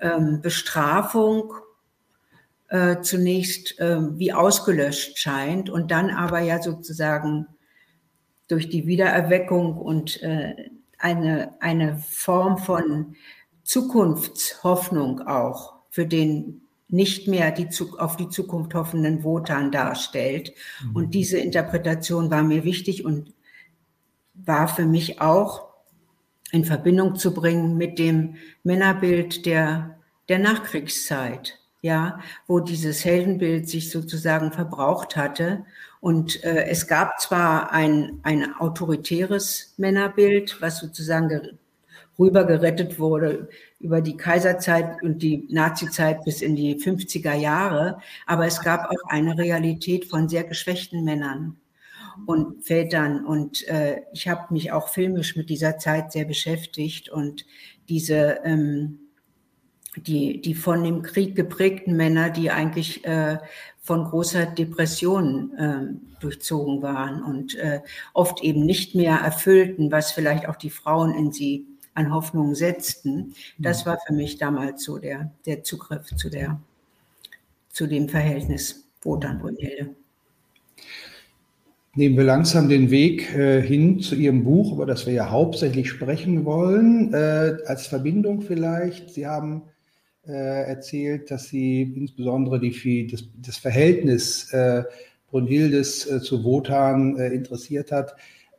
ähm, 0.00 0.40
Bestrafung 0.42 1.54
äh, 2.68 3.00
zunächst 3.02 3.78
äh, 3.78 4.00
wie 4.18 4.32
ausgelöscht 4.32 5.16
scheint 5.16 5.70
und 5.70 5.92
dann 5.92 6.10
aber 6.10 6.40
ja 6.40 6.60
sozusagen 6.60 7.46
durch 8.48 8.68
die 8.68 8.88
Wiedererweckung 8.88 9.76
und 9.78 10.20
äh, 10.22 10.56
eine, 10.98 11.54
eine 11.60 11.98
Form 11.98 12.58
von 12.58 13.14
Zukunftshoffnung 13.62 15.20
auch 15.20 15.74
für 15.88 16.06
den 16.06 16.63
nicht 16.94 17.28
mehr 17.28 17.50
die, 17.50 17.68
auf 17.98 18.16
die 18.16 18.28
Zukunft 18.28 18.74
hoffenden 18.74 19.24
Wotan 19.24 19.70
darstellt. 19.70 20.52
Mhm. 20.82 20.96
Und 20.96 21.14
diese 21.14 21.38
Interpretation 21.38 22.30
war 22.30 22.42
mir 22.42 22.64
wichtig 22.64 23.04
und 23.04 23.32
war 24.34 24.68
für 24.68 24.86
mich 24.86 25.20
auch 25.20 25.68
in 26.52 26.64
Verbindung 26.64 27.16
zu 27.16 27.34
bringen 27.34 27.76
mit 27.76 27.98
dem 27.98 28.36
Männerbild 28.62 29.46
der, 29.46 29.98
der 30.28 30.38
Nachkriegszeit, 30.38 31.58
ja, 31.82 32.20
wo 32.46 32.60
dieses 32.60 33.04
Heldenbild 33.04 33.68
sich 33.68 33.90
sozusagen 33.90 34.52
verbraucht 34.52 35.16
hatte 35.16 35.64
und 36.04 36.44
äh, 36.44 36.66
es 36.66 36.86
gab 36.86 37.18
zwar 37.18 37.72
ein, 37.72 38.20
ein 38.24 38.54
autoritäres 38.56 39.72
Männerbild, 39.78 40.60
was 40.60 40.78
sozusagen 40.78 41.58
rübergerettet 42.18 42.98
wurde 42.98 43.48
über 43.80 44.00
die 44.00 44.16
Kaiserzeit 44.16 45.02
und 45.02 45.22
die 45.22 45.46
Nazizeit 45.50 46.24
bis 46.24 46.42
in 46.42 46.56
die 46.56 46.76
50er 46.76 47.34
Jahre, 47.34 47.98
aber 48.26 48.46
es 48.46 48.60
gab 48.60 48.90
auch 48.90 49.08
eine 49.08 49.36
Realität 49.36 50.06
von 50.06 50.28
sehr 50.28 50.44
geschwächten 50.44 51.04
Männern 51.04 51.56
und 52.26 52.64
Vätern. 52.64 53.24
Und 53.24 53.66
äh, 53.68 54.02
ich 54.12 54.28
habe 54.28 54.52
mich 54.52 54.72
auch 54.72 54.88
filmisch 54.88 55.36
mit 55.36 55.50
dieser 55.50 55.78
Zeit 55.78 56.12
sehr 56.12 56.24
beschäftigt 56.24 57.08
und 57.08 57.44
diese 57.88 58.40
ähm, 58.44 59.00
die, 59.96 60.40
die 60.40 60.54
von 60.54 60.82
dem 60.82 61.02
Krieg 61.02 61.36
geprägten 61.36 61.96
Männer, 61.96 62.30
die 62.30 62.50
eigentlich 62.50 63.04
äh, 63.04 63.38
von 63.80 64.04
großer 64.04 64.46
Depression 64.46 65.52
äh, 65.56 66.20
durchzogen 66.20 66.82
waren 66.82 67.22
und 67.22 67.54
äh, 67.56 67.80
oft 68.12 68.42
eben 68.42 68.64
nicht 68.64 68.94
mehr 68.94 69.18
erfüllten, 69.18 69.92
was 69.92 70.12
vielleicht 70.12 70.48
auch 70.48 70.56
die 70.56 70.70
Frauen 70.70 71.14
in 71.14 71.32
sie 71.32 71.66
an 71.94 72.12
Hoffnung 72.12 72.54
setzten. 72.54 73.34
Das 73.58 73.86
war 73.86 73.98
für 74.06 74.12
mich 74.12 74.38
damals 74.38 74.84
so 74.84 74.98
der, 74.98 75.32
der 75.46 75.62
Zugriff 75.62 76.06
zu, 76.16 76.28
der, 76.28 76.60
zu 77.70 77.86
dem 77.86 78.08
Verhältnis 78.08 78.84
Wotan-Brunhilde. 79.02 79.90
Nehmen 81.96 82.16
wir 82.16 82.24
langsam 82.24 82.68
den 82.68 82.90
Weg 82.90 83.32
äh, 83.36 83.62
hin 83.62 84.00
zu 84.00 84.16
Ihrem 84.16 84.42
Buch, 84.42 84.72
über 84.72 84.84
das 84.84 85.06
wir 85.06 85.12
ja 85.12 85.30
hauptsächlich 85.30 85.88
sprechen 85.88 86.44
wollen. 86.44 87.14
Äh, 87.14 87.58
als 87.66 87.86
Verbindung 87.86 88.42
vielleicht. 88.42 89.10
Sie 89.10 89.28
haben 89.28 89.62
äh, 90.26 90.32
erzählt, 90.32 91.30
dass 91.30 91.48
sie 91.48 91.82
insbesondere 91.82 92.58
die, 92.58 93.06
das, 93.06 93.24
das 93.40 93.58
Verhältnis 93.58 94.52
äh, 94.52 94.82
Brunhildes 95.30 96.10
äh, 96.10 96.20
zu 96.20 96.42
Wotan 96.42 97.16
äh, 97.16 97.28
interessiert 97.28 97.92
hat. 97.92 98.16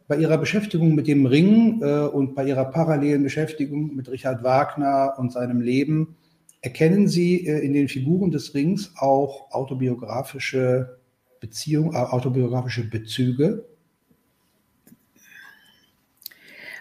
Bei 0.08 0.18
ihrer 0.18 0.38
Beschäftigung 0.38 0.94
mit 0.94 1.08
dem 1.08 1.26
Ring 1.26 1.82
äh, 1.82 2.06
und 2.06 2.36
bei 2.36 2.46
ihrer 2.46 2.66
parallelen 2.66 3.24
Beschäftigung 3.24 3.96
mit 3.96 4.10
Richard 4.10 4.44
Wagner 4.44 5.16
und 5.18 5.32
seinem 5.32 5.62
Leben 5.62 6.16
erkennen 6.62 7.08
Sie 7.08 7.48
äh, 7.48 7.60
in 7.60 7.74
den 7.74 7.88
Figuren 7.88 8.32
des 8.32 8.54
Rings 8.54 8.94
auch 8.98 9.52
autobiografische 9.52 11.00
Beziehungen, 11.40 11.96
autobiografische 11.96 12.90
Bezüge? 12.90 13.66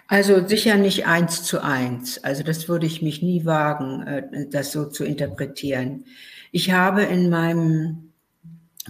Also 0.07 0.47
sicher 0.47 0.77
nicht 0.77 1.07
eins 1.07 1.45
zu 1.45 1.63
eins. 1.63 2.23
Also 2.23 2.43
das 2.43 2.69
würde 2.69 2.87
ich 2.87 3.03
mich 3.03 3.23
nie 3.23 3.45
wagen, 3.45 4.03
äh, 4.07 4.49
das 4.51 4.73
so 4.73 4.87
zu 4.87 5.05
interpretieren. 5.05 6.05
Ich 6.53 6.73
habe 6.73 7.03
in 7.03 7.31
meinem 7.31 8.13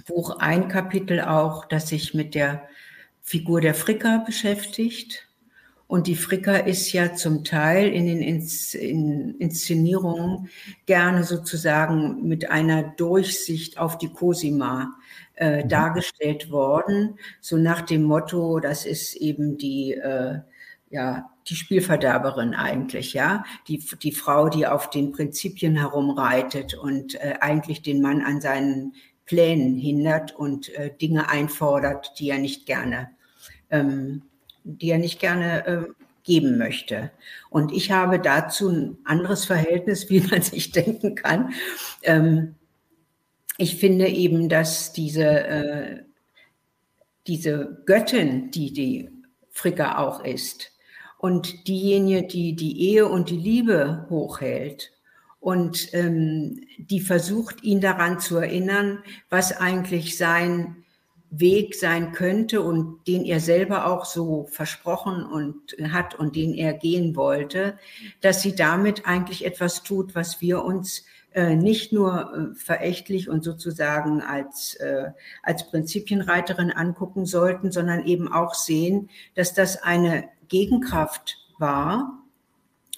Buch 0.06 0.38
ein 0.38 0.68
Kapitel 0.68 1.20
auch, 1.20 1.66
das 1.66 1.88
sich 1.88 2.14
mit 2.14 2.34
der 2.34 2.62
Figur 3.24 3.60
der 3.60 3.74
Fricker 3.74 4.22
beschäftigt. 4.24 5.28
Und 5.86 6.06
die 6.06 6.14
Fricker 6.14 6.66
ist 6.66 6.92
ja 6.92 7.12
zum 7.14 7.44
Teil 7.44 7.92
in 7.92 8.06
den 8.06 8.22
Inszenierungen 8.22 10.48
gerne 10.86 11.24
sozusagen 11.24 12.26
mit 12.26 12.50
einer 12.50 12.82
Durchsicht 12.82 13.78
auf 13.78 13.98
die 13.98 14.08
Cosima 14.08 14.94
äh, 15.34 15.62
mhm. 15.62 15.68
dargestellt 15.68 16.50
worden, 16.50 17.18
so 17.40 17.56
nach 17.56 17.82
dem 17.82 18.04
Motto, 18.04 18.60
das 18.60 18.86
ist 18.86 19.14
eben 19.16 19.58
die 19.58 19.92
äh, 19.94 20.38
ja, 20.90 21.30
die 21.48 21.56
Spielverderberin 21.56 22.54
eigentlich, 22.54 23.14
ja, 23.14 23.44
die, 23.66 23.82
die 24.02 24.12
Frau, 24.12 24.48
die 24.48 24.64
auf 24.66 24.90
den 24.90 25.10
Prinzipien 25.10 25.74
herumreitet 25.76 26.74
und 26.74 27.16
äh, 27.16 27.34
eigentlich 27.40 27.82
den 27.82 28.00
Mann 28.00 28.22
an 28.22 28.40
seinen 28.40 28.94
Plänen 29.26 29.76
hindert 29.76 30.36
und 30.36 30.72
äh, 30.74 30.94
Dinge 30.96 31.28
einfordert, 31.28 32.12
die 32.18 32.30
er 32.30 32.38
nicht 32.38 32.66
gerne, 32.66 33.10
ähm, 33.74 34.22
die 34.64 34.90
er 34.90 34.98
nicht 34.98 35.18
gerne 35.20 35.66
äh, 35.66 35.82
geben 36.22 36.56
möchte. 36.56 37.10
Und 37.50 37.72
ich 37.72 37.90
habe 37.90 38.18
dazu 38.18 38.68
ein 38.68 38.98
anderes 39.04 39.44
Verhältnis, 39.44 40.08
wie 40.10 40.20
man 40.20 40.42
sich 40.42 40.72
denken 40.72 41.14
kann. 41.14 41.52
Ähm, 42.02 42.54
ich 43.58 43.76
finde 43.76 44.08
eben, 44.08 44.48
dass 44.48 44.92
diese, 44.92 45.24
äh, 45.24 46.02
diese 47.26 47.82
Göttin, 47.86 48.50
die 48.50 48.72
die 48.72 49.10
Fricker 49.50 49.98
auch 49.98 50.24
ist, 50.24 50.72
und 51.18 51.68
diejenige, 51.68 52.26
die 52.26 52.54
die 52.54 52.90
Ehe 52.90 53.08
und 53.08 53.30
die 53.30 53.38
Liebe 53.38 54.06
hochhält 54.10 54.92
und 55.40 55.94
ähm, 55.94 56.60
die 56.76 57.00
versucht, 57.00 57.62
ihn 57.62 57.80
daran 57.80 58.20
zu 58.20 58.36
erinnern, 58.36 59.02
was 59.30 59.56
eigentlich 59.56 60.18
sein 60.18 60.83
Weg 61.38 61.74
sein 61.74 62.12
könnte 62.12 62.60
und 62.60 63.06
den 63.06 63.24
er 63.24 63.40
selber 63.40 63.86
auch 63.86 64.04
so 64.04 64.46
versprochen 64.50 65.24
und 65.24 65.76
hat 65.92 66.14
und 66.14 66.36
den 66.36 66.54
er 66.54 66.74
gehen 66.74 67.16
wollte, 67.16 67.78
dass 68.20 68.42
sie 68.42 68.54
damit 68.54 69.06
eigentlich 69.06 69.44
etwas 69.44 69.82
tut, 69.82 70.14
was 70.14 70.40
wir 70.40 70.64
uns 70.64 71.04
äh, 71.34 71.56
nicht 71.56 71.92
nur 71.92 72.52
äh, 72.52 72.54
verächtlich 72.54 73.28
und 73.28 73.42
sozusagen 73.42 74.22
als, 74.22 74.74
äh, 74.76 75.10
als 75.42 75.68
Prinzipienreiterin 75.68 76.70
angucken 76.70 77.26
sollten, 77.26 77.72
sondern 77.72 78.06
eben 78.06 78.32
auch 78.32 78.54
sehen, 78.54 79.10
dass 79.34 79.52
das 79.52 79.82
eine 79.82 80.28
Gegenkraft 80.48 81.38
war 81.58 82.22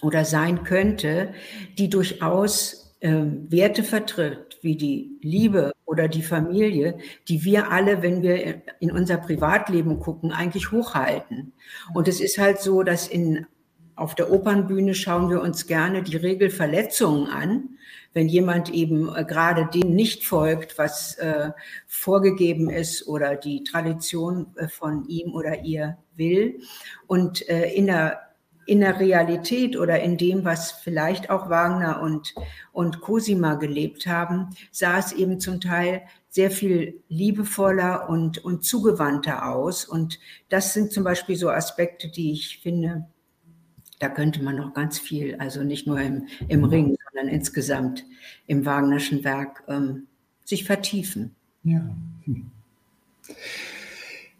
oder 0.02 0.26
sein 0.26 0.64
könnte, 0.64 1.32
die 1.78 1.88
durchaus 1.88 2.85
äh, 3.00 3.12
Werte 3.48 3.82
vertritt, 3.82 4.58
wie 4.62 4.76
die 4.76 5.18
Liebe 5.20 5.72
oder 5.84 6.08
die 6.08 6.22
Familie, 6.22 6.98
die 7.28 7.44
wir 7.44 7.70
alle, 7.70 8.02
wenn 8.02 8.22
wir 8.22 8.62
in 8.80 8.90
unser 8.90 9.18
Privatleben 9.18 10.00
gucken, 10.00 10.32
eigentlich 10.32 10.72
hochhalten. 10.72 11.52
Und 11.94 12.08
es 12.08 12.20
ist 12.20 12.38
halt 12.38 12.60
so, 12.60 12.82
dass 12.82 13.08
in 13.08 13.46
auf 13.96 14.14
der 14.14 14.30
Opernbühne 14.30 14.94
schauen 14.94 15.30
wir 15.30 15.40
uns 15.40 15.66
gerne 15.66 16.02
die 16.02 16.16
Regelverletzungen 16.16 17.28
an, 17.28 17.78
wenn 18.12 18.28
jemand 18.28 18.70
eben 18.70 19.14
äh, 19.14 19.24
gerade 19.24 19.66
dem 19.66 19.94
nicht 19.94 20.24
folgt, 20.24 20.78
was 20.78 21.16
äh, 21.16 21.50
vorgegeben 21.86 22.68
ist 22.68 23.08
oder 23.08 23.36
die 23.36 23.64
Tradition 23.64 24.48
äh, 24.56 24.68
von 24.68 25.06
ihm 25.08 25.34
oder 25.34 25.64
ihr 25.64 25.96
will. 26.14 26.60
Und 27.06 27.48
äh, 27.48 27.72
in 27.72 27.86
der 27.86 28.20
in 28.66 28.80
der 28.80 28.98
Realität 28.98 29.76
oder 29.76 30.00
in 30.00 30.16
dem, 30.16 30.44
was 30.44 30.72
vielleicht 30.72 31.30
auch 31.30 31.48
Wagner 31.48 32.02
und, 32.02 32.34
und 32.72 33.00
Cosima 33.00 33.54
gelebt 33.54 34.06
haben, 34.06 34.50
sah 34.72 34.98
es 34.98 35.12
eben 35.12 35.40
zum 35.40 35.60
Teil 35.60 36.02
sehr 36.28 36.50
viel 36.50 37.00
liebevoller 37.08 38.10
und, 38.10 38.44
und 38.44 38.64
zugewandter 38.64 39.48
aus. 39.48 39.84
Und 39.84 40.18
das 40.48 40.74
sind 40.74 40.92
zum 40.92 41.04
Beispiel 41.04 41.36
so 41.36 41.48
Aspekte, 41.48 42.08
die 42.08 42.32
ich 42.32 42.58
finde, 42.58 43.06
da 43.98 44.08
könnte 44.08 44.42
man 44.42 44.56
noch 44.56 44.74
ganz 44.74 44.98
viel, 44.98 45.36
also 45.36 45.62
nicht 45.62 45.86
nur 45.86 46.00
im, 46.00 46.26
im. 46.48 46.64
Ring, 46.64 46.96
sondern 47.10 47.32
insgesamt 47.32 48.04
im 48.46 48.66
Wagnerschen 48.66 49.24
Werk 49.24 49.62
ähm, 49.68 50.06
sich 50.44 50.64
vertiefen. 50.64 51.34
Ja. 51.62 51.88
Hm. 52.24 52.50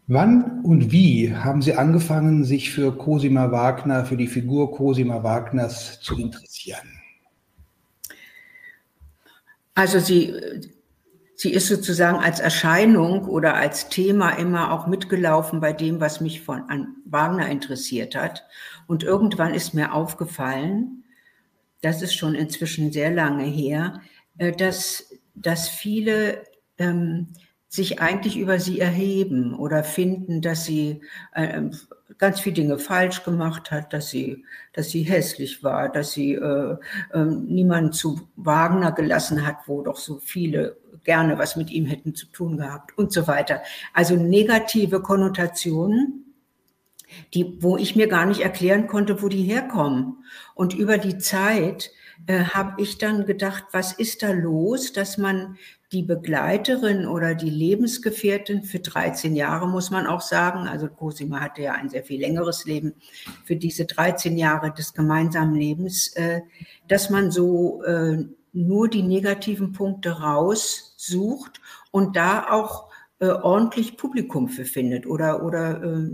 Wann 0.08 0.62
und 0.62 0.92
wie 0.92 1.34
haben 1.34 1.62
Sie 1.62 1.74
angefangen, 1.74 2.44
sich 2.44 2.70
für 2.70 2.96
Cosima 2.96 3.50
Wagner, 3.50 4.04
für 4.04 4.16
die 4.16 4.28
Figur 4.28 4.72
Cosima 4.72 5.24
Wagners 5.24 6.00
zu 6.00 6.16
interessieren? 6.16 6.88
Also 9.74 9.98
sie, 9.98 10.32
sie 11.34 11.52
ist 11.52 11.66
sozusagen 11.66 12.18
als 12.18 12.38
Erscheinung 12.38 13.26
oder 13.26 13.56
als 13.56 13.88
Thema 13.88 14.30
immer 14.30 14.72
auch 14.72 14.86
mitgelaufen 14.86 15.60
bei 15.60 15.72
dem, 15.72 16.00
was 16.00 16.20
mich 16.20 16.40
von 16.40 16.62
an 16.68 16.96
Wagner 17.04 17.48
interessiert 17.48 18.14
hat. 18.14 18.46
Und 18.86 19.02
irgendwann 19.02 19.54
ist 19.54 19.74
mir 19.74 19.92
aufgefallen, 19.92 21.04
das 21.82 22.00
ist 22.00 22.14
schon 22.14 22.36
inzwischen 22.36 22.92
sehr 22.92 23.10
lange 23.10 23.44
her, 23.44 24.00
äh, 24.38 24.52
dass, 24.52 25.12
dass 25.34 25.68
viele 25.68 26.44
ähm, 26.78 27.28
sich 27.68 28.00
eigentlich 28.00 28.38
über 28.38 28.60
sie 28.60 28.80
erheben 28.80 29.54
oder 29.54 29.82
finden, 29.82 30.40
dass 30.40 30.64
sie 30.64 31.00
äh, 31.32 31.62
ganz 32.18 32.40
viele 32.40 32.54
Dinge 32.54 32.78
falsch 32.78 33.24
gemacht 33.24 33.70
hat, 33.70 33.92
dass 33.92 34.08
sie, 34.08 34.44
dass 34.72 34.90
sie 34.90 35.02
hässlich 35.02 35.62
war, 35.64 35.88
dass 35.88 36.12
sie 36.12 36.34
äh, 36.34 36.76
äh, 37.12 37.24
niemanden 37.24 37.92
zu 37.92 38.28
Wagner 38.36 38.92
gelassen 38.92 39.46
hat, 39.46 39.56
wo 39.66 39.82
doch 39.82 39.96
so 39.96 40.18
viele 40.18 40.76
gerne 41.04 41.38
was 41.38 41.56
mit 41.56 41.70
ihm 41.70 41.86
hätten 41.86 42.14
zu 42.14 42.26
tun 42.26 42.56
gehabt 42.56 42.96
und 42.98 43.12
so 43.12 43.26
weiter. 43.26 43.62
Also 43.94 44.16
negative 44.16 45.00
Konnotationen, 45.00 46.25
die, 47.34 47.58
wo 47.60 47.76
ich 47.76 47.96
mir 47.96 48.06
gar 48.06 48.26
nicht 48.26 48.40
erklären 48.40 48.86
konnte, 48.86 49.22
wo 49.22 49.28
die 49.28 49.42
herkommen. 49.42 50.24
Und 50.54 50.74
über 50.74 50.98
die 50.98 51.18
Zeit 51.18 51.90
äh, 52.26 52.44
habe 52.44 52.82
ich 52.82 52.98
dann 52.98 53.26
gedacht, 53.26 53.64
was 53.72 53.92
ist 53.92 54.22
da 54.22 54.32
los, 54.32 54.92
dass 54.92 55.18
man 55.18 55.56
die 55.92 56.02
Begleiterin 56.02 57.06
oder 57.06 57.34
die 57.34 57.50
Lebensgefährtin 57.50 58.64
für 58.64 58.80
13 58.80 59.36
Jahre, 59.36 59.68
muss 59.68 59.90
man 59.90 60.06
auch 60.06 60.20
sagen. 60.20 60.66
Also 60.66 60.88
Cosima 60.88 61.40
hatte 61.40 61.62
ja 61.62 61.72
ein 61.72 61.88
sehr 61.88 62.02
viel 62.02 62.20
längeres 62.20 62.64
Leben 62.64 62.94
für 63.44 63.56
diese 63.56 63.84
13 63.84 64.36
Jahre 64.36 64.72
des 64.72 64.94
gemeinsamen 64.94 65.54
Lebens, 65.54 66.08
äh, 66.16 66.40
dass 66.88 67.10
man 67.10 67.30
so 67.30 67.82
äh, 67.84 68.24
nur 68.52 68.88
die 68.88 69.02
negativen 69.02 69.72
Punkte 69.72 70.20
raussucht 70.20 71.60
und 71.92 72.16
da 72.16 72.50
auch 72.50 72.90
äh, 73.20 73.28
ordentlich 73.28 73.96
Publikum 73.96 74.48
für 74.48 74.64
findet 74.64 75.06
oder, 75.06 75.44
oder 75.44 76.10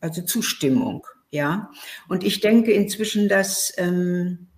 also 0.00 0.22
Zustimmung. 0.22 1.06
Ja, 1.30 1.70
und 2.08 2.24
ich 2.24 2.40
denke 2.40 2.72
inzwischen, 2.72 3.28
dass 3.28 3.72
ähm, 3.76 4.48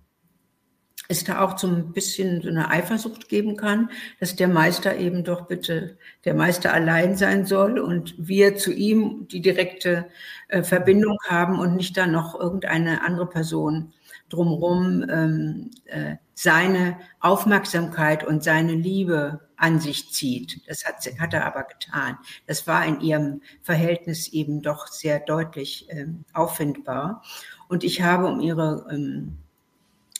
es 1.07 1.23
da 1.23 1.41
auch 1.41 1.57
so 1.57 1.67
ein 1.67 1.91
bisschen 1.91 2.41
so 2.41 2.49
eine 2.49 2.69
Eifersucht 2.69 3.29
geben 3.29 3.57
kann, 3.57 3.89
dass 4.19 4.35
der 4.35 4.47
Meister 4.47 4.97
eben 4.97 5.23
doch 5.23 5.47
bitte 5.47 5.97
der 6.25 6.33
Meister 6.33 6.73
allein 6.73 7.15
sein 7.15 7.45
soll 7.45 7.77
und 7.77 8.15
wir 8.17 8.55
zu 8.55 8.71
ihm 8.73 9.27
die 9.29 9.41
direkte 9.41 10.07
äh, 10.47 10.63
Verbindung 10.63 11.17
haben 11.27 11.59
und 11.59 11.75
nicht 11.75 11.97
dann 11.97 12.11
noch 12.11 12.39
irgendeine 12.39 13.03
andere 13.03 13.27
Person 13.27 13.93
drumherum 14.29 15.05
ähm, 15.09 15.71
äh, 15.85 16.15
seine 16.33 16.97
Aufmerksamkeit 17.19 18.23
und 18.25 18.43
seine 18.43 18.73
Liebe 18.73 19.41
an 19.55 19.79
sich 19.79 20.11
zieht. 20.11 20.61
Das 20.67 20.85
hat, 20.85 20.95
hat 21.19 21.33
er 21.33 21.45
aber 21.45 21.63
getan. 21.63 22.17
Das 22.47 22.67
war 22.67 22.85
in 22.85 22.99
ihrem 23.01 23.41
Verhältnis 23.61 24.27
eben 24.29 24.61
doch 24.61 24.87
sehr 24.87 25.19
deutlich 25.19 25.87
ähm, 25.89 26.25
auffindbar. 26.33 27.23
Und 27.69 27.83
ich 27.83 28.01
habe 28.01 28.27
um 28.27 28.41
ihre 28.41 28.87
ähm, 28.91 29.37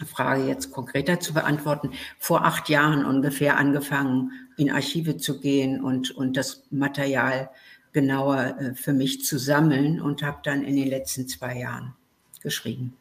Frage 0.05 0.45
jetzt 0.45 0.71
konkreter 0.71 1.19
zu 1.19 1.33
beantworten, 1.33 1.91
vor 2.19 2.45
acht 2.45 2.69
Jahren 2.69 3.05
ungefähr 3.05 3.57
angefangen, 3.57 4.31
in 4.57 4.71
Archive 4.71 5.17
zu 5.17 5.39
gehen 5.39 5.83
und, 5.83 6.11
und 6.11 6.37
das 6.37 6.63
Material 6.71 7.49
genauer 7.91 8.57
äh, 8.59 8.75
für 8.75 8.93
mich 8.93 9.23
zu 9.25 9.37
sammeln 9.37 10.01
und 10.01 10.23
habe 10.23 10.39
dann 10.43 10.63
in 10.63 10.75
den 10.75 10.87
letzten 10.87 11.27
zwei 11.27 11.59
Jahren 11.59 11.93
geschrieben. 12.41 12.97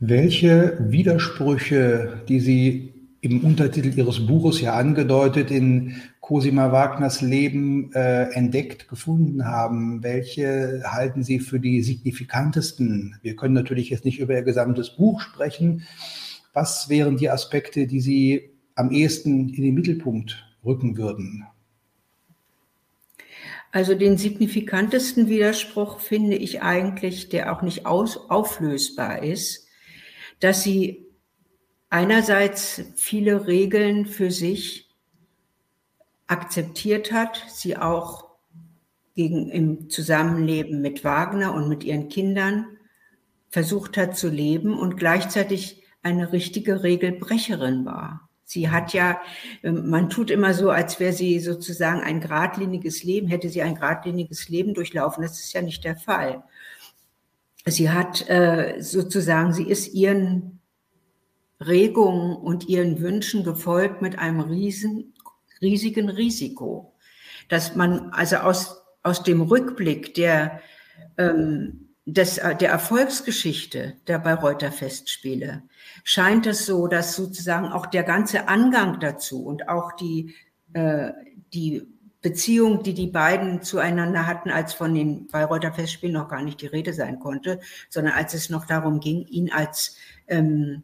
Welche 0.00 0.76
Widersprüche, 0.78 2.22
die 2.28 2.38
Sie 2.38 2.94
im 3.20 3.44
Untertitel 3.44 3.98
Ihres 3.98 4.24
Buches 4.28 4.60
ja 4.60 4.74
angedeutet 4.74 5.50
in 5.50 5.96
Cosima 6.20 6.70
Wagners 6.70 7.20
Leben 7.20 7.92
äh, 7.94 8.30
entdeckt, 8.32 8.88
gefunden 8.88 9.44
haben. 9.44 10.04
Welche 10.04 10.82
halten 10.84 11.24
Sie 11.24 11.40
für 11.40 11.58
die 11.58 11.82
signifikantesten? 11.82 13.16
Wir 13.22 13.34
können 13.34 13.54
natürlich 13.54 13.90
jetzt 13.90 14.04
nicht 14.04 14.20
über 14.20 14.34
Ihr 14.34 14.42
gesamtes 14.42 14.90
Buch 14.90 15.20
sprechen. 15.20 15.82
Was 16.52 16.88
wären 16.88 17.16
die 17.16 17.30
Aspekte, 17.30 17.88
die 17.88 18.00
Sie 18.00 18.50
am 18.76 18.92
ehesten 18.92 19.48
in 19.48 19.62
den 19.62 19.74
Mittelpunkt 19.74 20.46
rücken 20.64 20.96
würden? 20.96 21.44
Also 23.72 23.96
den 23.96 24.16
signifikantesten 24.16 25.28
Widerspruch 25.28 25.98
finde 25.98 26.36
ich 26.36 26.62
eigentlich, 26.62 27.30
der 27.30 27.52
auch 27.52 27.62
nicht 27.62 27.84
aus, 27.84 28.30
auflösbar 28.30 29.24
ist, 29.24 29.67
dass 30.40 30.62
sie 30.62 31.06
einerseits 31.90 32.82
viele 32.94 33.46
Regeln 33.46 34.06
für 34.06 34.30
sich 34.30 34.88
akzeptiert 36.26 37.12
hat, 37.12 37.44
sie 37.48 37.76
auch 37.76 38.28
gegen, 39.14 39.48
im 39.50 39.90
Zusammenleben 39.90 40.80
mit 40.80 41.02
Wagner 41.02 41.54
und 41.54 41.68
mit 41.68 41.82
ihren 41.82 42.08
Kindern 42.08 42.66
versucht 43.48 43.96
hat 43.96 44.16
zu 44.16 44.28
leben 44.28 44.78
und 44.78 44.96
gleichzeitig 44.96 45.82
eine 46.02 46.32
richtige 46.32 46.82
Regelbrecherin 46.82 47.84
war. 47.84 48.28
Sie 48.44 48.70
hat 48.70 48.94
ja, 48.94 49.20
ähm, 49.62 49.90
man 49.90 50.08
tut 50.08 50.30
immer 50.30 50.54
so, 50.54 50.70
als 50.70 51.00
wäre 51.00 51.12
sie 51.12 51.38
sozusagen 51.38 52.00
ein 52.00 52.20
geradliniges 52.20 53.04
Leben, 53.04 53.28
hätte 53.28 53.48
sie 53.48 53.60
ein 53.60 53.74
geradliniges 53.74 54.48
Leben 54.48 54.72
durchlaufen. 54.72 55.22
Das 55.22 55.38
ist 55.38 55.52
ja 55.52 55.62
nicht 55.62 55.84
der 55.84 55.96
Fall. 55.96 56.42
Sie 57.70 57.90
hat 57.90 58.28
äh, 58.28 58.76
sozusagen, 58.80 59.52
sie 59.52 59.68
ist 59.68 59.94
ihren 59.94 60.60
Regungen 61.60 62.36
und 62.36 62.68
ihren 62.68 63.00
Wünschen 63.00 63.44
gefolgt 63.44 64.02
mit 64.02 64.18
einem 64.18 64.40
riesen, 64.40 65.14
riesigen 65.60 66.08
Risiko. 66.08 66.94
Dass 67.48 67.74
man 67.74 68.10
also 68.10 68.36
aus, 68.36 68.82
aus 69.02 69.22
dem 69.22 69.40
Rückblick 69.40 70.14
der, 70.14 70.60
ähm, 71.16 71.88
des, 72.04 72.36
der 72.36 72.70
Erfolgsgeschichte 72.70 73.94
der 74.06 74.18
Bayreuther 74.18 74.72
Festspiele 74.72 75.62
scheint 76.04 76.46
es 76.46 76.64
so, 76.64 76.86
dass 76.86 77.14
sozusagen 77.16 77.66
auch 77.68 77.86
der 77.86 78.02
ganze 78.02 78.48
Angang 78.48 79.00
dazu 79.00 79.44
und 79.44 79.68
auch 79.68 79.92
die, 79.92 80.34
äh, 80.72 81.12
die 81.52 81.86
Beziehung, 82.20 82.82
die 82.82 82.94
die 82.94 83.06
beiden 83.06 83.62
zueinander 83.62 84.26
hatten, 84.26 84.50
als 84.50 84.74
von 84.74 84.94
den 84.94 85.28
Bayreuther 85.28 85.72
Festspielen 85.72 86.14
noch 86.14 86.28
gar 86.28 86.42
nicht 86.42 86.60
die 86.60 86.66
Rede 86.66 86.92
sein 86.92 87.20
konnte, 87.20 87.60
sondern 87.88 88.14
als 88.14 88.34
es 88.34 88.50
noch 88.50 88.66
darum 88.66 88.98
ging, 89.00 89.24
ihn 89.26 89.52
als 89.52 89.96
ähm, 90.26 90.82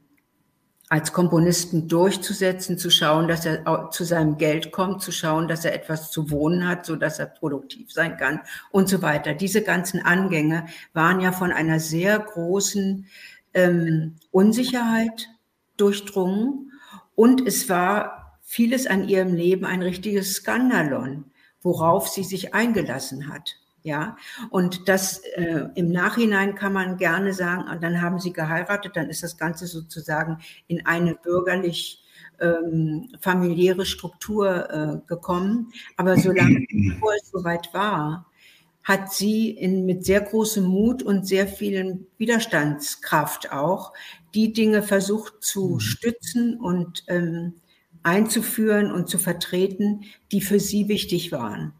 als 0.90 1.12
Komponisten 1.12 1.88
durchzusetzen, 1.88 2.79
zu 2.79 2.90
schauen, 2.90 3.27
dass 3.27 3.47
er 3.47 3.90
zu 3.90 4.05
seinem 4.05 4.37
Geld 4.37 4.70
kommt, 4.70 5.03
zu 5.03 5.12
schauen, 5.12 5.49
dass 5.49 5.64
er 5.64 5.75
etwas 5.75 6.11
zu 6.11 6.31
wohnen 6.31 6.68
hat, 6.68 6.85
so 6.85 6.94
dass 6.94 7.18
er 7.18 7.27
produktiv 7.27 7.90
sein 7.90 8.16
kann 8.16 8.40
und 8.70 8.88
so 8.88 9.01
weiter. 9.01 9.35
Diese 9.35 9.62
ganzen 9.62 10.05
Angänge 10.05 10.66
waren 10.92 11.20
ja 11.20 11.33
von 11.33 11.53
einer 11.53 11.81
sehr 11.81 12.18
großen 12.18 13.07
ähm, 13.55 14.16
Unsicherheit 14.31 15.29
durchdrungen 15.77 16.70
und 17.14 17.47
es 17.47 17.68
war 17.68 18.23
vieles 18.44 18.87
an 18.87 19.09
ihrem 19.09 19.35
Leben 19.35 19.64
ein 19.64 19.83
richtiges 19.83 20.35
Skandalon, 20.35 21.24
worauf 21.62 22.09
sie 22.09 22.22
sich 22.22 22.54
eingelassen 22.54 23.28
hat. 23.28 23.57
Ja, 23.83 24.16
und 24.48 24.88
das 24.88 25.18
äh, 25.35 25.66
im 25.74 25.90
Nachhinein 25.90 26.54
kann 26.54 26.72
man 26.72 26.96
gerne 26.96 27.35
sagen, 27.35 27.64
ah, 27.66 27.76
dann 27.76 28.00
haben 28.00 28.18
sie 28.18 28.33
geheiratet, 28.33 28.96
dann 28.96 29.11
ist 29.11 29.22
das 29.22 29.37
Ganze 29.37 29.66
sozusagen 29.66 30.38
in 30.68 30.87
eine 30.87 31.14
bürgerlich 31.14 32.02
ähm, 32.40 33.11
familiäre 33.20 33.85
Struktur 33.85 34.70
äh, 34.70 35.07
gekommen. 35.07 35.70
Aber 35.98 36.16
solange 36.16 36.61
es 36.70 37.30
soweit 37.30 37.74
war, 37.74 38.26
hat 38.83 39.12
sie 39.12 39.50
in, 39.50 39.85
mit 39.85 40.04
sehr 40.04 40.22
großem 40.22 40.64
Mut 40.64 41.02
und 41.02 41.26
sehr 41.26 41.46
vielen 41.46 42.07
Widerstandskraft 42.18 43.52
auch 43.52 43.92
die 44.35 44.52
Dinge 44.52 44.83
versucht 44.83 45.42
zu 45.42 45.74
mhm. 45.74 45.80
stützen 45.80 46.61
und 46.61 47.04
ähm, 47.09 47.54
einzuführen 48.05 48.93
und 48.93 49.09
zu 49.09 49.19
vertreten, 49.19 50.03
die 50.31 50.40
für 50.40 50.61
sie 50.61 50.88
wichtig 50.88 51.33
waren. 51.33 51.73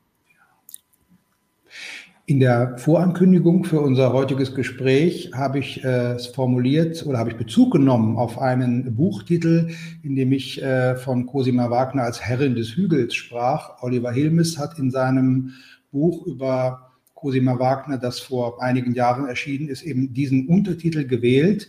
In 2.27 2.41
der 2.41 2.79
Vorankündigung 2.79 3.65
für 3.65 3.83
unser 3.83 4.15
heutiges 4.15 4.55
Gespräch 4.55 5.33
habe 5.35 5.59
ich 5.59 5.85
äh, 5.85 6.13
es 6.13 6.27
formuliert 6.27 7.05
oder 7.05 7.19
habe 7.19 7.29
ich 7.29 7.37
Bezug 7.37 7.73
genommen 7.73 8.17
auf 8.17 8.39
einen 8.39 8.97
Buchtitel, 8.97 9.69
in 10.03 10.17
dem 10.17 10.33
ich 10.33 10.63
äh, 10.63 10.97
von 10.97 11.27
Cosima 11.27 11.69
Wagner 11.69 12.05
als 12.05 12.23
Herrin 12.23 12.55
des 12.55 12.77
Hügels 12.77 13.15
sprach. 13.15 13.83
Oliver 13.83 14.11
Hilmes 14.11 14.57
hat 14.59 14.79
in 14.79 14.91
seinem 14.91 15.53
Buch 15.93 16.25
über 16.25 16.93
Cosima 17.13 17.59
Wagner, 17.59 17.99
das 17.99 18.21
vor 18.21 18.63
einigen 18.63 18.95
Jahren 18.95 19.27
erschienen 19.27 19.69
ist, 19.69 19.83
eben 19.83 20.15
diesen 20.15 20.49
Untertitel 20.49 21.07
gewählt. 21.07 21.69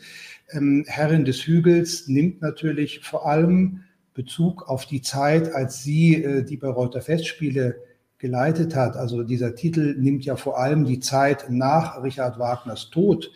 Ähm, 0.51 0.85
Herrin 0.87 1.25
des 1.25 1.45
Hügels 1.45 2.07
nimmt 2.07 2.41
natürlich 2.41 3.01
vor 3.01 3.27
allem 3.27 3.81
Bezug 4.15 4.67
auf 4.67 4.87
die 4.87 5.01
Zeit, 5.01 5.53
als 5.53 5.83
sie 5.83 6.23
äh, 6.23 6.43
die 6.43 6.57
Bayreuther 6.57 7.01
Festspiele 7.01 7.75
geleitet 8.17 8.75
hat. 8.75 8.95
Also 8.95 9.23
dieser 9.23 9.55
Titel 9.55 9.95
nimmt 9.99 10.25
ja 10.25 10.37
vor 10.37 10.57
allem 10.57 10.85
die 10.85 11.01
Zeit 11.01 11.45
nach 11.49 12.01
Richard 12.01 12.39
Wagners 12.39 12.89
Tod 12.89 13.29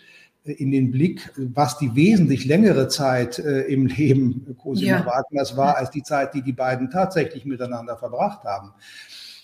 äh, 0.45 0.53
in 0.53 0.71
den 0.71 0.89
Blick, 0.89 1.31
was 1.35 1.77
die 1.77 1.95
wesentlich 1.95 2.45
längere 2.45 2.87
Zeit 2.87 3.37
äh, 3.39 3.63
im 3.63 3.85
Leben 3.87 4.55
Cosima 4.57 4.99
ja. 4.99 5.05
Wagners 5.05 5.57
war, 5.57 5.77
als 5.77 5.91
die 5.91 6.01
Zeit, 6.01 6.33
die 6.33 6.41
die 6.41 6.53
beiden 6.53 6.89
tatsächlich 6.89 7.45
miteinander 7.45 7.97
verbracht 7.97 8.45
haben. 8.45 8.71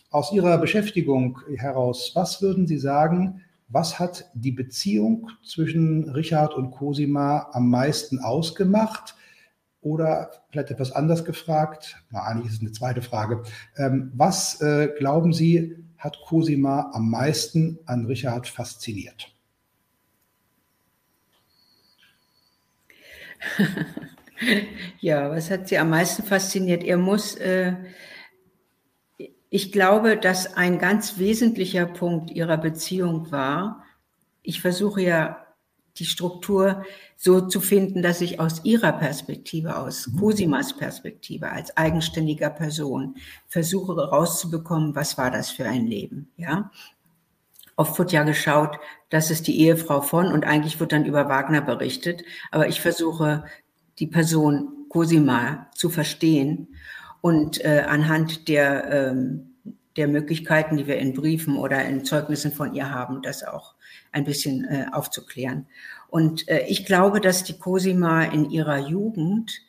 Aus 0.10 0.32
Ihrer 0.32 0.58
Beschäftigung 0.58 1.42
heraus, 1.58 2.14
was 2.16 2.42
würden 2.42 2.66
Sie 2.66 2.78
sagen, 2.78 3.42
was 3.68 4.00
hat 4.00 4.32
die 4.34 4.54
Beziehung 4.54 5.30
zwischen 5.44 6.10
Richard 6.12 6.54
und 6.54 6.72
Cosima 6.72 7.50
am 7.52 7.70
meisten 7.70 8.20
ausgemacht? 8.20 9.16
Oder 9.86 10.32
vielleicht 10.50 10.72
etwas 10.72 10.92
anders 10.92 11.24
gefragt, 11.26 12.04
na, 12.10 12.24
eigentlich 12.24 12.48
ist 12.48 12.54
es 12.56 12.62
eine 12.62 12.72
zweite 12.72 13.04
Frage. 13.04 13.44
Ähm, 13.78 14.12
was 14.16 14.60
äh, 14.60 14.90
glauben 14.98 15.32
Sie, 15.32 15.76
hat 16.00 16.18
Cosima 16.26 16.90
am 16.92 17.12
meisten 17.12 17.78
an 17.86 18.08
Richard 18.08 18.48
fasziniert? 18.48 19.32
ja, 25.02 25.30
was 25.30 25.52
hat 25.52 25.68
sie 25.68 25.78
am 25.78 25.92
meisten 25.92 26.24
fasziniert? 26.24 26.84
Er 26.84 26.98
muss, 26.98 27.36
äh, 27.36 27.76
ich 29.52 29.72
glaube, 29.72 30.18
dass 30.18 30.58
ein 30.58 30.80
ganz 30.80 31.20
wesentlicher 31.20 31.86
Punkt 31.86 32.32
ihrer 32.32 32.58
Beziehung 32.58 33.32
war, 33.32 33.84
ich 34.42 34.62
versuche 34.62 35.04
ja 35.04 35.45
die 35.98 36.06
Struktur 36.06 36.84
so 37.18 37.42
zu 37.42 37.62
finden, 37.62 38.02
dass 38.02 38.22
ich 38.22 38.40
aus 38.40 38.64
ihrer 38.64 38.92
Perspektive, 38.92 39.78
aus 39.78 40.08
mhm. 40.08 40.20
Cosimas 40.20 40.76
Perspektive 40.76 41.52
als 41.52 41.76
eigenständiger 41.78 42.50
Person 42.50 43.16
versuche 43.48 43.96
herauszubekommen, 43.96 44.96
was 44.96 45.18
war 45.18 45.32
das 45.32 45.50
für 45.50 45.66
ein 45.66 45.88
Leben, 45.88 46.30
ja. 46.38 46.72
Oft 47.78 48.00
wird 48.00 48.14
ja 48.14 48.24
geschaut, 48.24 48.80
das 49.10 49.32
ist 49.32 49.48
die 49.48 49.60
Ehefrau 49.60 50.00
von 50.00 50.32
und 50.32 50.46
eigentlich 50.46 50.80
wird 50.80 50.94
dann 50.94 51.04
über 51.04 51.28
Wagner 51.28 51.62
berichtet, 51.62 52.24
aber 52.50 52.70
ich 52.70 52.80
versuche 52.80 53.44
die 54.00 54.08
Person 54.08 54.86
Cosima 54.88 55.68
zu 55.76 55.90
verstehen 55.90 56.70
und 57.20 57.64
äh, 57.66 57.84
anhand 57.86 58.48
der, 58.48 58.92
ähm, 58.92 59.56
der 59.98 60.08
Möglichkeiten, 60.08 60.78
die 60.78 60.88
wir 60.88 60.98
in 60.98 61.14
Briefen 61.14 61.58
oder 61.58 61.84
in 61.84 62.06
Zeugnissen 62.06 62.54
von 62.54 62.74
ihr 62.74 62.92
haben, 62.92 63.22
das 63.22 63.44
auch 63.44 63.75
ein 64.16 64.24
bisschen 64.24 64.66
äh, 64.66 64.86
aufzuklären. 64.92 65.68
Und 66.08 66.48
äh, 66.48 66.66
ich 66.68 66.86
glaube, 66.86 67.20
dass 67.20 67.44
die 67.44 67.60
Cosima 67.60 68.24
in 68.24 68.50
ihrer 68.50 68.78
Jugend 68.78 69.62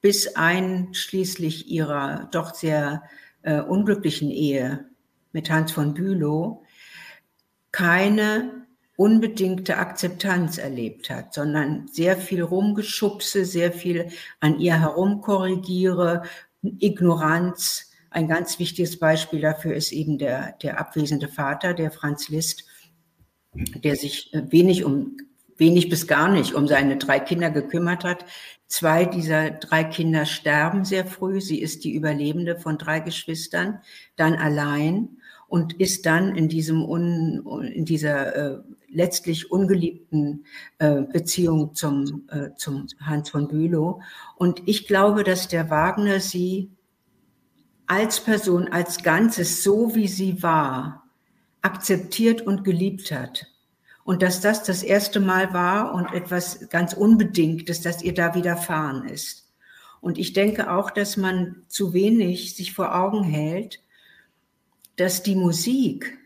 bis 0.00 0.36
einschließlich 0.36 1.68
ihrer 1.68 2.28
doch 2.30 2.54
sehr 2.54 3.02
äh, 3.42 3.60
unglücklichen 3.60 4.30
Ehe 4.30 4.86
mit 5.32 5.50
Hans 5.50 5.72
von 5.72 5.94
Bülow 5.94 6.62
keine 7.72 8.66
unbedingte 8.96 9.78
Akzeptanz 9.78 10.58
erlebt 10.58 11.08
hat, 11.08 11.32
sondern 11.32 11.86
sehr 11.88 12.16
viel 12.16 12.42
rumgeschubse, 12.42 13.44
sehr 13.44 13.72
viel 13.72 14.08
an 14.40 14.58
ihr 14.58 14.78
herumkorrigiere, 14.78 16.24
Ignoranz. 16.62 17.92
Ein 18.10 18.28
ganz 18.28 18.58
wichtiges 18.58 18.98
Beispiel 18.98 19.40
dafür 19.40 19.74
ist 19.74 19.92
eben 19.92 20.18
der, 20.18 20.52
der 20.62 20.80
abwesende 20.80 21.28
Vater, 21.28 21.74
der 21.74 21.92
Franz 21.92 22.28
Liszt, 22.28 22.64
der 23.82 23.96
sich 23.96 24.32
äh, 24.34 24.50
wenig 24.50 24.84
um 24.84 25.16
wenig 25.58 25.88
bis 25.88 26.06
gar 26.06 26.30
nicht 26.30 26.54
um 26.54 26.68
seine 26.68 26.96
drei 26.96 27.18
Kinder 27.18 27.50
gekümmert 27.50 28.04
hat. 28.04 28.24
Zwei 28.68 29.04
dieser 29.04 29.50
drei 29.50 29.84
Kinder 29.84 30.24
sterben 30.24 30.84
sehr 30.84 31.04
früh. 31.04 31.40
Sie 31.40 31.60
ist 31.60 31.84
die 31.84 31.94
Überlebende 31.94 32.58
von 32.58 32.78
drei 32.78 33.00
Geschwistern, 33.00 33.80
dann 34.16 34.34
allein 34.34 35.08
und 35.48 35.72
ist 35.80 36.06
dann 36.06 36.36
in 36.36 36.48
diesem 36.48 36.84
un, 36.84 37.44
in 37.74 37.84
dieser 37.84 38.36
äh, 38.36 38.58
letztlich 38.90 39.50
ungeliebten 39.50 40.44
äh, 40.78 41.02
Beziehung 41.02 41.74
zum 41.74 42.28
äh, 42.30 42.50
zum 42.56 42.86
Hans 43.00 43.30
von 43.30 43.48
Bülow. 43.48 44.00
Und 44.36 44.62
ich 44.66 44.86
glaube, 44.86 45.24
dass 45.24 45.48
der 45.48 45.70
Wagner 45.70 46.20
sie 46.20 46.70
als 47.86 48.20
Person, 48.20 48.68
als 48.68 49.02
Ganzes, 49.02 49.62
so 49.62 49.94
wie 49.94 50.08
sie 50.08 50.42
war, 50.42 51.07
akzeptiert 51.62 52.42
und 52.42 52.64
geliebt 52.64 53.10
hat 53.10 53.46
und 54.04 54.22
dass 54.22 54.40
das 54.40 54.62
das 54.62 54.82
erste 54.82 55.20
Mal 55.20 55.52
war 55.52 55.92
und 55.92 56.12
etwas 56.14 56.68
ganz 56.70 56.94
Unbedingtes, 56.94 57.82
dass 57.82 58.02
ihr 58.02 58.14
da 58.14 58.34
widerfahren 58.34 59.06
ist. 59.06 59.52
Und 60.00 60.16
ich 60.16 60.32
denke 60.32 60.72
auch, 60.72 60.90
dass 60.90 61.16
man 61.16 61.64
zu 61.68 61.92
wenig 61.92 62.56
sich 62.56 62.72
vor 62.72 62.94
Augen 62.94 63.22
hält, 63.22 63.80
dass 64.96 65.22
die 65.22 65.36
Musik 65.36 66.16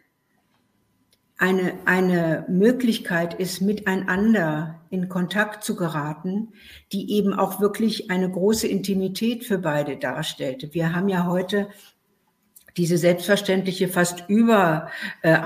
eine, 1.39 1.75
eine 1.87 2.45
Möglichkeit 2.49 3.35
ist, 3.35 3.61
miteinander 3.61 4.81
in 4.91 5.09
Kontakt 5.09 5.65
zu 5.65 5.75
geraten, 5.75 6.53
die 6.93 7.11
eben 7.11 7.35
auch 7.35 7.61
wirklich 7.61 8.13
eine 8.13 8.31
große 8.31 8.69
Intimität 8.69 9.45
für 9.45 9.59
beide 9.59 9.97
darstellte. 9.97 10.73
Wir 10.73 10.95
haben 10.95 11.09
ja 11.09 11.27
heute 11.27 11.69
diese 12.77 12.97
selbstverständliche 12.97 13.89
fast 13.89 14.25
über 14.29 14.89
äh, 15.23 15.37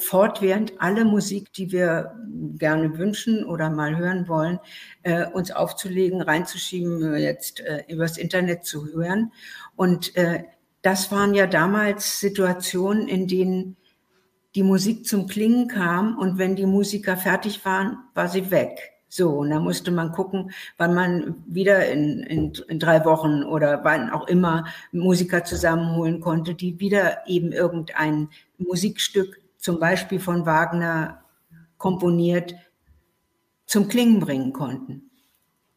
fortwährend 0.00 0.74
alle 0.78 1.04
Musik, 1.04 1.52
die 1.52 1.72
wir 1.72 2.14
gerne 2.58 2.96
wünschen 2.98 3.44
oder 3.44 3.70
mal 3.70 3.96
hören 3.96 4.28
wollen, 4.28 4.58
äh, 5.02 5.26
uns 5.26 5.50
aufzulegen, 5.50 6.22
reinzuschieben, 6.22 7.16
jetzt 7.16 7.60
äh, 7.60 7.84
übers 7.88 8.16
Internet 8.16 8.64
zu 8.64 8.86
hören. 8.86 9.32
Und 9.76 10.16
äh, 10.16 10.44
das 10.82 11.10
waren 11.10 11.34
ja 11.34 11.46
damals 11.46 12.20
Situationen, 12.20 13.08
in 13.08 13.26
denen 13.26 13.76
die 14.54 14.62
Musik 14.62 15.06
zum 15.06 15.26
Klingen 15.26 15.68
kam 15.68 16.16
und 16.16 16.38
wenn 16.38 16.56
die 16.56 16.66
Musiker 16.66 17.16
fertig 17.16 17.64
waren, 17.64 17.98
war 18.14 18.28
sie 18.28 18.50
weg. 18.50 18.95
So, 19.08 19.30
und 19.30 19.50
da 19.50 19.60
musste 19.60 19.90
man 19.92 20.12
gucken, 20.12 20.50
wann 20.78 20.94
man 20.94 21.36
wieder 21.46 21.88
in, 21.88 22.20
in, 22.20 22.52
in, 22.68 22.78
drei 22.78 23.04
Wochen 23.04 23.44
oder 23.44 23.84
wann 23.84 24.10
auch 24.10 24.26
immer 24.26 24.66
Musiker 24.90 25.44
zusammenholen 25.44 26.20
konnte, 26.20 26.54
die 26.54 26.80
wieder 26.80 27.26
eben 27.26 27.52
irgendein 27.52 28.28
Musikstück, 28.58 29.40
zum 29.58 29.78
Beispiel 29.78 30.18
von 30.18 30.44
Wagner, 30.44 31.22
komponiert, 31.78 32.54
zum 33.64 33.88
Klingen 33.88 34.20
bringen 34.20 34.52
konnten. 34.52 35.10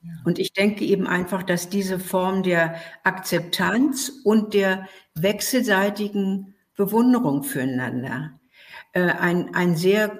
Ja. 0.02 0.12
Und 0.26 0.40
ich 0.40 0.54
denke 0.54 0.86
eben 0.86 1.08
einfach, 1.08 1.44
dass 1.44 1.70
diese 1.70 2.00
Form 2.00 2.44
der 2.44 2.76
Akzeptanz 3.04 4.12
und 4.24 4.54
der 4.54 4.88
wechselseitigen 5.14 6.56
Bewunderung 6.76 7.44
füreinander 7.44 8.40
äh, 8.94 9.02
ein, 9.02 9.54
ein 9.54 9.76
sehr 9.76 10.18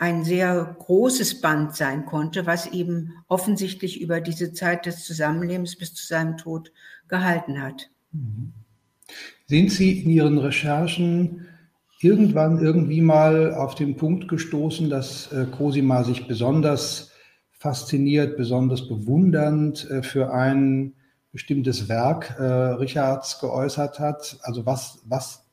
ein 0.00 0.24
sehr 0.24 0.76
großes 0.78 1.42
Band 1.42 1.76
sein 1.76 2.06
konnte, 2.06 2.46
was 2.46 2.72
eben 2.72 3.12
offensichtlich 3.28 4.00
über 4.00 4.22
diese 4.22 4.54
Zeit 4.54 4.86
des 4.86 5.04
Zusammenlebens 5.04 5.76
bis 5.76 5.92
zu 5.92 6.06
seinem 6.06 6.38
Tod 6.38 6.72
gehalten 7.06 7.60
hat. 7.62 7.90
Mhm. 8.10 8.54
Sind 9.46 9.70
Sie 9.70 10.00
in 10.00 10.08
Ihren 10.08 10.38
Recherchen 10.38 11.46
irgendwann 12.00 12.62
irgendwie 12.62 13.02
mal 13.02 13.52
auf 13.52 13.74
den 13.74 13.96
Punkt 13.96 14.26
gestoßen, 14.26 14.88
dass 14.88 15.30
äh, 15.32 15.44
Cosima 15.44 16.02
sich 16.02 16.26
besonders 16.26 17.12
fasziniert, 17.50 18.38
besonders 18.38 18.88
bewundernd 18.88 19.86
äh, 19.90 20.02
für 20.02 20.32
ein 20.32 20.94
bestimmtes 21.30 21.90
Werk 21.90 22.36
äh, 22.38 22.42
Richards 22.42 23.38
geäußert 23.38 23.98
hat? 23.98 24.38
Also 24.44 24.64
was, 24.64 25.02
was 25.04 25.44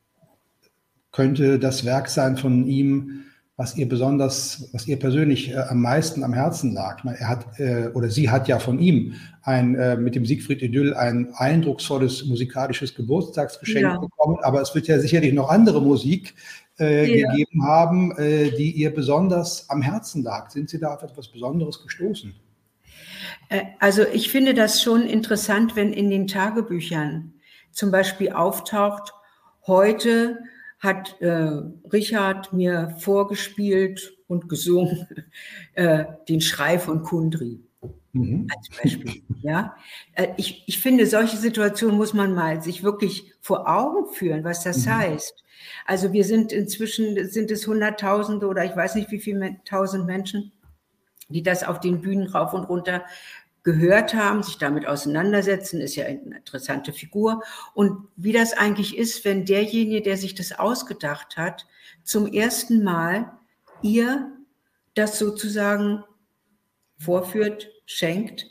könnte 1.12 1.60
das 1.60 1.84
Werk 1.84 2.08
sein 2.08 2.38
von 2.38 2.66
ihm, 2.66 3.26
was 3.58 3.76
ihr 3.76 3.90
besonders, 3.90 4.70
was 4.72 4.88
ihr 4.88 5.00
persönlich 5.00 5.52
äh, 5.52 5.56
am 5.58 5.82
meisten 5.82 6.24
am 6.24 6.34
Herzen 6.34 6.74
lag. 6.74 7.04
Meine, 7.04 7.20
er 7.20 7.28
hat 7.28 7.60
äh, 7.60 7.88
oder 7.96 8.10
sie 8.10 8.30
hat 8.30 8.48
ja 8.48 8.60
von 8.60 8.78
ihm 8.78 9.16
ein 9.42 9.74
äh, 9.74 9.98
mit 9.98 10.14
dem 10.14 10.26
Siegfried 10.28 10.62
Idyll 10.62 10.94
ein 10.94 11.34
eindrucksvolles 11.34 12.26
musikalisches 12.26 12.94
Geburtstagsgeschenk 12.94 13.84
ja. 13.84 13.98
bekommen, 13.98 14.38
aber 14.44 14.62
es 14.62 14.76
wird 14.76 14.88
ja 14.88 15.00
sicherlich 15.00 15.34
noch 15.34 15.50
andere 15.50 15.82
Musik 15.82 16.36
äh, 16.80 17.20
ja. 17.20 17.32
gegeben 17.32 17.66
haben, 17.66 18.16
äh, 18.18 18.52
die 18.52 18.72
ihr 18.72 18.94
besonders 18.94 19.68
am 19.72 19.82
Herzen 19.82 20.22
lag. 20.22 20.52
Sind 20.52 20.70
Sie 20.70 20.80
da 20.80 20.94
auf 20.94 21.02
etwas 21.02 21.28
Besonderes 21.28 21.82
gestoßen? 21.82 22.36
Äh, 23.50 23.64
also 23.80 24.04
ich 24.14 24.30
finde 24.30 24.54
das 24.54 24.84
schon 24.84 25.02
interessant, 25.02 25.76
wenn 25.76 25.94
in 25.94 26.12
den 26.12 26.28
Tagebüchern 26.28 27.34
zum 27.72 27.90
Beispiel 27.90 28.32
auftaucht, 28.32 29.14
heute 29.66 30.38
hat 30.80 31.20
äh, 31.22 31.62
Richard 31.92 32.54
mir 32.54 32.96
vorgespielt 33.00 34.18
und 34.28 34.48
gesungen 34.50 35.08
äh, 35.74 36.06
den 36.30 36.42
Schrei 36.42 36.80
von 36.80 37.04
Kundri. 37.04 37.60
Mhm. 38.14 38.48
Als 38.56 38.70
Beispiel. 38.70 39.24
Ja? 39.42 39.76
Äh, 40.14 40.30
ich, 40.38 40.64
ich 40.68 40.80
finde, 40.80 41.06
solche 41.08 41.38
Situationen 41.38 41.98
muss 41.98 42.14
man 42.14 42.34
mal 42.34 42.62
sich 42.62 42.84
wirklich 42.84 43.34
vor 43.42 43.68
Augen 43.68 44.12
führen, 44.14 44.44
was 44.44 44.64
das 44.64 44.86
mhm. 44.86 44.96
heißt. 44.96 45.44
Also 45.86 46.14
wir 46.14 46.24
sind 46.24 46.52
inzwischen, 46.52 47.30
sind 47.30 47.52
es 47.52 47.68
Hunderttausende 47.68 48.48
oder 48.48 48.66
ich 48.66 48.76
weiß 48.76 48.96
nicht 48.96 49.12
wie 49.12 49.20
viele 49.20 49.58
tausend 49.66 50.06
Menschen, 50.06 50.52
die 51.30 51.44
das 51.44 51.64
auf 51.64 51.80
den 51.80 52.02
Bühnen 52.02 52.28
rauf 52.28 52.54
und 52.54 52.66
runter 52.66 53.04
gehört 53.68 54.14
haben, 54.14 54.44
sich 54.44 54.58
damit 54.58 54.88
auseinandersetzen, 54.88 55.82
ist 55.82 55.98
ja 55.98 56.06
eine 56.06 56.38
interessante 56.38 56.94
Figur. 56.94 57.44
Und 57.74 58.08
wie 58.16 58.32
das 58.32 58.54
eigentlich 58.54 58.98
ist, 58.98 59.26
wenn 59.26 59.44
derjenige, 59.44 60.02
der 60.02 60.16
sich 60.16 60.36
das 60.36 60.58
ausgedacht 60.58 61.36
hat, 61.36 61.66
zum 62.02 62.28
ersten 62.28 62.82
Mal 62.82 63.30
ihr 63.82 64.32
das 64.96 65.20
sozusagen 65.20 66.06
vorführt, 66.98 67.68
schenkt. 67.86 68.48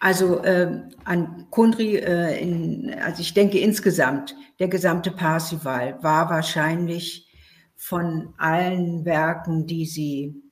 Also 0.00 0.42
äh, 0.44 0.82
an 1.04 1.46
Kundri, 1.48 1.96
äh, 1.96 2.38
in, 2.38 2.94
also 3.00 3.22
ich 3.22 3.32
denke 3.32 3.58
insgesamt, 3.60 4.36
der 4.58 4.68
gesamte 4.68 5.12
Parsival 5.12 5.96
war 6.02 6.28
wahrscheinlich 6.28 7.26
von 7.74 8.34
allen 8.36 9.06
Werken, 9.06 9.66
die 9.66 9.86
sie 9.86 10.42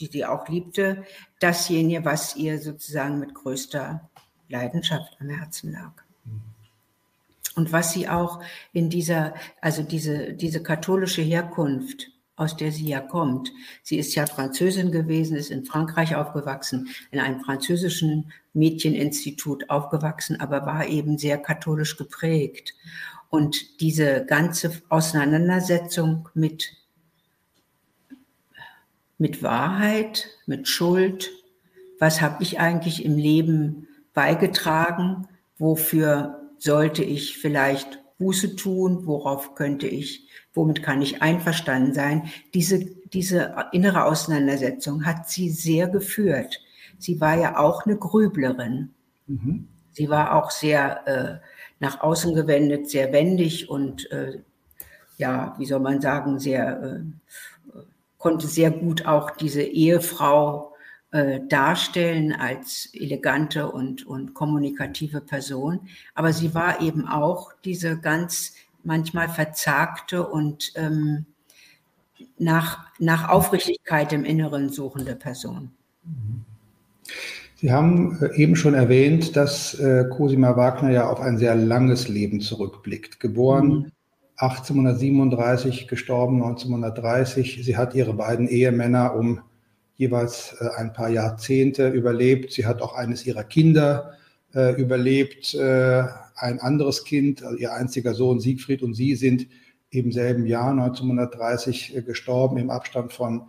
die 0.00 0.06
sie 0.06 0.24
auch 0.24 0.48
liebte, 0.48 1.04
dasjenige, 1.38 2.04
was 2.04 2.36
ihr 2.36 2.58
sozusagen 2.58 3.18
mit 3.18 3.34
größter 3.34 4.08
Leidenschaft 4.48 5.16
am 5.20 5.28
Herzen 5.28 5.72
lag. 5.72 5.92
Und 7.56 7.72
was 7.72 7.92
sie 7.92 8.08
auch 8.08 8.42
in 8.72 8.90
dieser, 8.90 9.34
also 9.60 9.82
diese, 9.82 10.32
diese 10.32 10.62
katholische 10.62 11.22
Herkunft, 11.22 12.10
aus 12.40 12.56
der 12.56 12.72
sie 12.72 12.88
ja 12.88 13.00
kommt. 13.00 13.52
Sie 13.82 13.98
ist 13.98 14.14
ja 14.14 14.24
Französin 14.24 14.92
gewesen, 14.92 15.36
ist 15.36 15.50
in 15.50 15.66
Frankreich 15.66 16.16
aufgewachsen, 16.16 16.88
in 17.10 17.20
einem 17.20 17.40
französischen 17.40 18.32
Mädcheninstitut 18.54 19.68
aufgewachsen, 19.68 20.40
aber 20.40 20.64
war 20.64 20.86
eben 20.86 21.18
sehr 21.18 21.36
katholisch 21.36 21.98
geprägt. 21.98 22.74
Und 23.28 23.80
diese 23.80 24.24
ganze 24.24 24.72
Auseinandersetzung 24.88 26.30
mit 26.32 26.72
mit 29.20 29.42
Wahrheit, 29.42 30.28
mit 30.46 30.66
Schuld. 30.66 31.30
Was 31.98 32.22
habe 32.22 32.42
ich 32.42 32.58
eigentlich 32.58 33.04
im 33.04 33.18
Leben 33.18 33.86
beigetragen? 34.14 35.28
Wofür 35.58 36.40
sollte 36.58 37.04
ich 37.04 37.36
vielleicht 37.36 38.00
Buße 38.18 38.56
tun? 38.56 39.06
Worauf 39.06 39.54
könnte 39.54 39.86
ich, 39.86 40.26
womit 40.54 40.82
kann 40.82 41.02
ich 41.02 41.20
einverstanden 41.20 41.92
sein? 41.92 42.30
Diese, 42.54 42.86
diese 43.12 43.54
innere 43.72 44.06
Auseinandersetzung 44.06 45.04
hat 45.04 45.28
sie 45.28 45.50
sehr 45.50 45.88
geführt. 45.88 46.58
Sie 46.98 47.20
war 47.20 47.38
ja 47.38 47.58
auch 47.58 47.84
eine 47.84 47.96
Grüblerin. 47.96 48.94
Mhm. 49.26 49.68
Sie 49.92 50.08
war 50.08 50.34
auch 50.34 50.50
sehr 50.50 51.06
äh, 51.06 51.46
nach 51.78 52.00
außen 52.00 52.34
gewendet, 52.34 52.88
sehr 52.88 53.12
wendig 53.12 53.68
und 53.68 54.10
äh, 54.12 54.40
ja, 55.18 55.54
wie 55.58 55.66
soll 55.66 55.80
man 55.80 56.00
sagen, 56.00 56.38
sehr 56.38 56.82
äh, 56.82 57.00
konnte 58.20 58.46
sehr 58.46 58.70
gut 58.70 59.06
auch 59.06 59.32
diese 59.32 59.62
Ehefrau 59.62 60.74
äh, 61.10 61.40
darstellen 61.48 62.32
als 62.32 62.90
elegante 62.92 63.68
und, 63.72 64.06
und 64.06 64.34
kommunikative 64.34 65.20
Person. 65.20 65.80
Aber 66.14 66.32
sie 66.32 66.54
war 66.54 66.80
eben 66.82 67.08
auch 67.08 67.52
diese 67.64 67.98
ganz 67.98 68.54
manchmal 68.84 69.28
verzagte 69.28 70.26
und 70.28 70.72
ähm, 70.76 71.26
nach, 72.38 72.86
nach 72.98 73.28
Aufrichtigkeit 73.28 74.12
im 74.12 74.24
Inneren 74.24 74.68
suchende 74.68 75.16
Person. 75.16 75.72
Sie 77.56 77.72
haben 77.72 78.18
äh, 78.22 78.36
eben 78.36 78.54
schon 78.54 78.74
erwähnt, 78.74 79.34
dass 79.34 79.74
äh, 79.74 80.04
Cosima 80.10 80.56
Wagner 80.56 80.90
ja 80.90 81.08
auf 81.08 81.20
ein 81.20 81.38
sehr 81.38 81.54
langes 81.54 82.08
Leben 82.08 82.40
zurückblickt. 82.40 83.18
Geboren 83.18 83.66
mhm. 83.66 83.92
1837 84.40 85.86
gestorben, 85.86 86.42
1930. 86.42 87.60
Sie 87.62 87.76
hat 87.76 87.94
ihre 87.94 88.14
beiden 88.14 88.48
Ehemänner 88.48 89.14
um 89.14 89.42
jeweils 89.96 90.56
äh, 90.60 90.68
ein 90.78 90.94
paar 90.94 91.10
Jahrzehnte 91.10 91.88
überlebt. 91.88 92.52
Sie 92.52 92.64
hat 92.64 92.80
auch 92.80 92.94
eines 92.94 93.26
ihrer 93.26 93.44
Kinder 93.44 94.14
äh, 94.54 94.74
überlebt. 94.80 95.54
Äh, 95.54 96.04
ein 96.36 96.58
anderes 96.58 97.04
Kind, 97.04 97.42
also 97.42 97.58
ihr 97.58 97.74
einziger 97.74 98.14
Sohn 98.14 98.40
Siegfried 98.40 98.82
und 98.82 98.94
sie 98.94 99.14
sind 99.14 99.46
im 99.90 100.10
selben 100.10 100.46
Jahr 100.46 100.70
1930 100.70 101.96
äh, 101.96 102.02
gestorben, 102.02 102.56
im 102.56 102.70
Abstand 102.70 103.12
von 103.12 103.42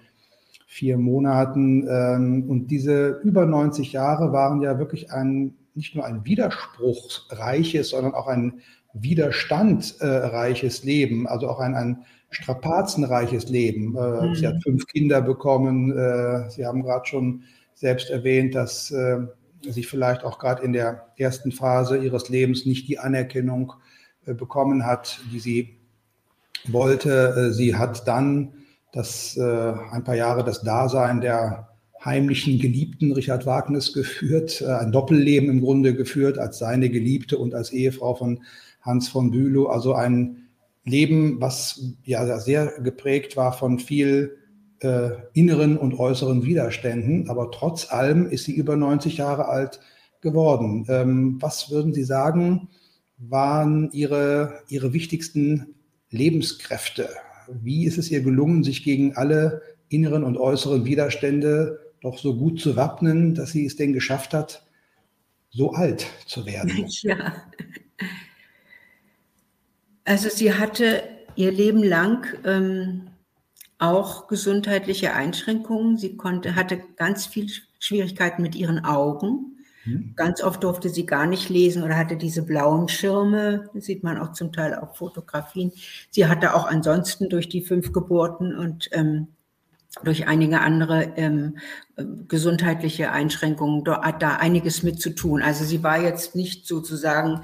vier 0.67 0.97
Monaten. 0.97 1.87
Ähm, 1.87 2.49
und 2.49 2.67
diese 2.67 3.21
über 3.23 3.45
90 3.45 3.93
Jahre 3.93 4.33
waren 4.33 4.61
ja 4.61 4.77
wirklich 4.77 5.13
ein, 5.13 5.53
nicht 5.73 5.95
nur 5.95 6.05
ein 6.05 6.25
widerspruchsreiches, 6.25 7.91
sondern 7.91 8.13
auch 8.13 8.27
ein 8.27 8.61
widerstandreiches 8.93 10.83
Leben, 10.83 11.27
also 11.27 11.49
auch 11.49 11.59
ein, 11.59 11.75
ein 11.75 12.05
strapazenreiches 12.31 13.49
Leben. 13.49 13.95
Äh, 13.95 14.27
mhm. 14.27 14.35
Sie 14.35 14.47
hat 14.47 14.63
fünf 14.63 14.87
Kinder 14.87 15.21
bekommen. 15.21 15.95
Äh, 15.95 16.49
Sie 16.49 16.65
haben 16.65 16.81
gerade 16.81 17.05
schon 17.05 17.43
selbst 17.75 18.09
erwähnt, 18.09 18.55
dass 18.55 18.89
äh, 18.91 19.19
sie 19.61 19.83
vielleicht 19.83 20.23
auch 20.23 20.39
gerade 20.39 20.63
in 20.63 20.73
der 20.73 21.07
ersten 21.17 21.51
Phase 21.51 21.97
ihres 21.97 22.29
Lebens 22.29 22.65
nicht 22.65 22.87
die 22.87 22.97
Anerkennung 22.97 23.73
bekommen 24.25 24.85
hat, 24.85 25.19
die 25.31 25.39
sie 25.39 25.77
wollte. 26.67 27.53
Sie 27.53 27.75
hat 27.75 28.07
dann 28.07 28.53
das, 28.91 29.37
ein 29.37 30.03
paar 30.03 30.15
Jahre 30.15 30.43
das 30.43 30.63
Dasein 30.63 31.21
der 31.21 31.69
heimlichen 32.03 32.57
Geliebten 32.57 33.11
Richard 33.11 33.45
Wagners 33.45 33.93
geführt, 33.93 34.63
ein 34.63 34.91
Doppelleben 34.91 35.47
im 35.49 35.61
Grunde 35.61 35.93
geführt 35.93 36.39
als 36.39 36.57
seine 36.57 36.89
Geliebte 36.89 37.37
und 37.37 37.53
als 37.53 37.71
Ehefrau 37.71 38.15
von 38.15 38.41
Hans 38.81 39.09
von 39.09 39.31
Bülow. 39.31 39.67
Also 39.67 39.93
ein 39.93 40.49
Leben, 40.83 41.39
was 41.39 41.95
ja 42.03 42.39
sehr 42.39 42.81
geprägt 42.81 43.37
war 43.37 43.53
von 43.53 43.79
viel 43.79 44.37
äh, 44.79 45.11
inneren 45.33 45.77
und 45.77 45.97
äußeren 45.97 46.43
Widerständen. 46.43 47.29
Aber 47.29 47.51
trotz 47.51 47.91
allem 47.91 48.27
ist 48.27 48.45
sie 48.45 48.55
über 48.55 48.75
90 48.75 49.17
Jahre 49.17 49.47
alt 49.47 49.79
geworden. 50.21 50.85
Ähm, 50.89 51.37
was 51.39 51.69
würden 51.71 51.93
Sie 51.93 52.03
sagen, 52.03 52.69
waren 53.17 53.91
Ihre, 53.91 54.61
Ihre 54.69 54.93
wichtigsten 54.93 55.75
Lebenskräfte? 56.09 57.09
Wie 57.47 57.85
ist 57.85 57.97
es 57.97 58.09
ihr 58.09 58.21
gelungen, 58.21 58.63
sich 58.63 58.83
gegen 58.83 59.15
alle 59.15 59.61
inneren 59.89 60.23
und 60.23 60.37
äußeren 60.37 60.85
Widerstände 60.85 61.79
doch 62.01 62.17
so 62.17 62.35
gut 62.35 62.59
zu 62.59 62.75
wappnen, 62.75 63.35
dass 63.35 63.51
sie 63.51 63.65
es 63.65 63.75
denn 63.75 63.93
geschafft 63.93 64.33
hat, 64.33 64.65
so 65.49 65.71
alt 65.71 66.07
zu 66.25 66.45
werden? 66.45 66.87
Ja. 67.01 67.33
Also 70.05 70.29
sie 70.29 70.53
hatte 70.53 71.03
ihr 71.35 71.51
Leben 71.51 71.83
lang 71.83 72.25
ähm, 72.43 73.07
auch 73.77 74.27
gesundheitliche 74.27 75.13
Einschränkungen. 75.13 75.97
Sie 75.97 76.17
konnte, 76.17 76.55
hatte 76.55 76.81
ganz 76.97 77.25
viel 77.25 77.47
Schwierigkeiten 77.79 78.41
mit 78.41 78.55
ihren 78.55 78.85
Augen. 78.85 79.57
Mhm. 79.85 80.13
Ganz 80.15 80.43
oft 80.43 80.63
durfte 80.63 80.89
sie 80.89 81.05
gar 81.05 81.25
nicht 81.25 81.49
lesen 81.49 81.83
oder 81.83 81.97
hatte 81.97 82.15
diese 82.15 82.43
blauen 82.43 82.87
Schirme. 82.87 83.69
Das 83.73 83.85
sieht 83.85 84.03
man 84.03 84.19
auch 84.19 84.33
zum 84.33 84.53
Teil 84.53 84.75
auf 84.75 84.97
Fotografien. 84.97 85.71
Sie 86.09 86.27
hatte 86.27 86.53
auch 86.53 86.65
ansonsten 86.65 87.29
durch 87.29 87.49
die 87.49 87.61
fünf 87.61 87.91
Geburten 87.91 88.55
und 88.55 88.89
ähm, 88.91 89.27
durch 90.03 90.27
einige 90.27 90.61
andere 90.61 91.13
ähm, 91.17 91.57
gesundheitliche 92.27 93.11
Einschränkungen 93.11 93.83
da, 93.83 94.01
hat 94.01 94.21
da 94.21 94.37
einiges 94.37 94.83
mit 94.83 95.01
zu 95.01 95.09
tun. 95.09 95.41
Also 95.41 95.65
sie 95.65 95.83
war 95.83 96.01
jetzt 96.01 96.33
nicht 96.33 96.65
sozusagen, 96.65 97.43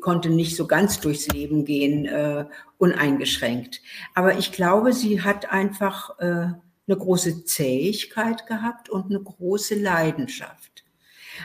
konnte 0.00 0.28
nicht 0.28 0.56
so 0.56 0.66
ganz 0.66 1.00
durchs 1.00 1.28
Leben 1.28 1.64
gehen, 1.64 2.04
äh, 2.06 2.46
uneingeschränkt. 2.78 3.80
Aber 4.14 4.36
ich 4.38 4.50
glaube, 4.50 4.92
sie 4.92 5.22
hat 5.22 5.52
einfach 5.52 6.18
äh, 6.18 6.24
eine 6.86 6.98
große 6.98 7.44
Zähigkeit 7.44 8.46
gehabt 8.46 8.90
und 8.90 9.06
eine 9.06 9.22
große 9.22 9.76
Leidenschaft. 9.76 10.84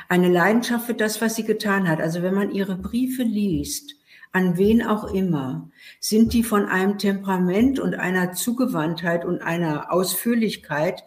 Eine 0.07 0.29
Leidenschaft 0.29 0.85
für 0.87 0.93
das, 0.95 1.21
was 1.21 1.35
sie 1.35 1.43
getan 1.43 1.87
hat. 1.87 2.01
Also 2.01 2.23
wenn 2.23 2.33
man 2.33 2.51
ihre 2.51 2.75
Briefe 2.75 3.23
liest, 3.23 3.95
an 4.31 4.57
wen 4.57 4.83
auch 4.83 5.11
immer, 5.11 5.69
sind 5.99 6.33
die 6.33 6.43
von 6.43 6.65
einem 6.65 6.97
Temperament 6.97 7.79
und 7.79 7.95
einer 7.95 8.33
Zugewandtheit 8.33 9.25
und 9.25 9.41
einer 9.41 9.91
Ausführlichkeit, 9.91 11.03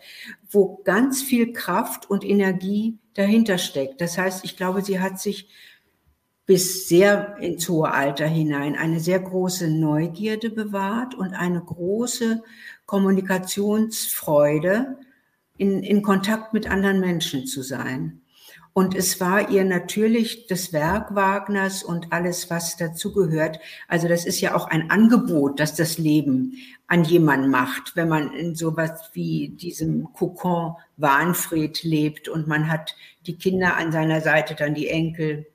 wo 0.50 0.80
ganz 0.85 1.22
viel 1.22 1.52
Kraft 1.52 2.11
und 2.11 2.24
Energie 2.24 2.98
dahinter 3.14 3.58
steckt. 3.58 4.00
Das 4.00 4.18
heißt, 4.18 4.44
ich 4.44 4.56
glaube, 4.56 4.82
sie 4.82 4.98
hat 5.00 5.20
sich 5.20 5.48
bis 6.46 6.88
sehr 6.88 7.37
ins 7.38 7.68
hohe 7.68 7.92
Alter 7.92 8.26
hinein 8.26 8.74
eine 8.74 8.98
sehr 8.98 9.20
große 9.20 9.68
Neugierde 9.68 10.50
bewahrt 10.50 11.14
und 11.14 11.35
eine 11.35 11.62
große 11.62 12.42
Kommunikationsfreude, 12.87 14.98
in, 15.58 15.85
in 15.85 16.02
Kontakt 16.02 16.52
mit 16.52 16.68
anderen 16.68 16.98
Menschen 16.98 17.46
zu 17.46 17.62
sein. 17.62 18.21
Und 18.74 18.94
es 18.94 19.20
war 19.20 19.50
ihr 19.50 19.64
natürlich 19.64 20.46
das 20.46 20.72
Werk 20.72 21.14
Wagners 21.14 21.82
und 21.82 22.11
alles, 22.11 22.48
was 22.48 22.78
dazugehört. 22.78 23.61
Also 23.87 24.08
das 24.08 24.24
ist 24.24 24.40
ja 24.40 24.54
auch 24.54 24.66
ein 24.66 24.90
Angebot, 24.90 25.61
das 25.61 25.74
das 25.74 25.98
Leben 25.98 26.54
an 26.87 27.04
jemanden 27.04 27.50
macht, 27.50 27.96
wenn 27.96 28.08
man 28.08 28.32
in 28.32 28.54
sowas 28.54 29.11
wie 29.12 29.50
diesem 29.50 30.12
Kokon 30.14 30.76
Wahnfried 30.96 31.82
lebt 31.82 32.28
und 32.28 32.48
man 32.48 32.70
hat 32.70 32.96
die 33.26 33.37
Kinder 33.37 33.76
an 33.76 33.92
seiner 33.92 34.22
Seite, 34.22 34.54
dann 34.54 34.74
die 34.74 34.88
Enkel. 34.88 35.46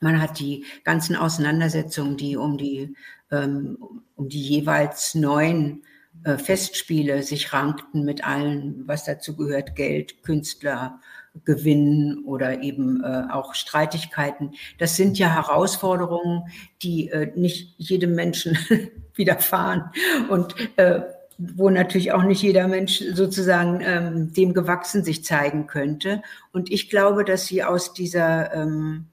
Man 0.00 0.20
hat 0.20 0.38
die 0.38 0.66
ganzen 0.84 1.16
Auseinandersetzungen, 1.16 2.18
die 2.18 2.36
um 2.36 2.58
die, 2.58 2.94
ähm, 3.30 3.78
um 4.16 4.28
die 4.28 4.42
jeweils 4.42 5.14
neuen 5.14 5.82
äh, 6.24 6.36
Festspiele 6.36 7.22
sich 7.22 7.54
rankten 7.54 8.04
mit 8.04 8.26
allen, 8.26 8.86
was 8.86 9.04
dazu 9.04 9.34
gehört, 9.34 9.76
Geld, 9.76 10.22
Künstler, 10.22 11.00
Gewinnen 11.44 12.24
oder 12.24 12.62
eben 12.62 13.02
äh, 13.02 13.24
auch 13.30 13.54
Streitigkeiten. 13.54 14.52
Das 14.78 14.96
sind 14.96 15.18
ja 15.18 15.34
Herausforderungen, 15.34 16.44
die 16.82 17.08
äh, 17.08 17.32
nicht 17.34 17.74
jedem 17.76 18.14
Menschen 18.14 18.56
widerfahren 19.14 19.90
und 20.28 20.54
äh, 20.76 21.02
wo 21.38 21.70
natürlich 21.70 22.12
auch 22.12 22.22
nicht 22.22 22.42
jeder 22.42 22.68
Mensch 22.68 23.02
sozusagen 23.12 23.80
ähm, 23.82 24.32
dem 24.32 24.54
gewachsen 24.54 25.02
sich 25.02 25.24
zeigen 25.24 25.66
könnte. 25.66 26.22
Und 26.52 26.70
ich 26.70 26.88
glaube, 26.88 27.24
dass 27.24 27.46
sie 27.46 27.64
aus 27.64 27.92
dieser, 27.92 28.54
ähm, 28.54 29.06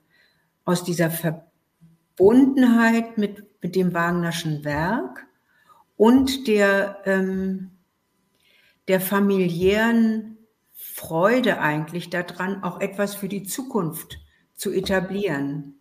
aus 0.64 0.84
dieser 0.84 1.10
Verbundenheit 1.10 3.18
mit, 3.18 3.44
mit 3.64 3.76
dem 3.76 3.96
Wagnerschen 3.96 4.64
Werk 4.64 5.26
und 5.98 6.48
der, 6.48 7.00
ähm, 7.06 7.72
der 8.88 9.02
familiären 9.02 10.31
Freude 11.02 11.60
eigentlich 11.60 12.12
daran, 12.12 12.62
auch 12.64 12.80
etwas 12.80 13.16
für 13.16 13.28
die 13.28 13.42
Zukunft 13.42 14.20
zu 14.56 14.72
etablieren, 14.72 15.80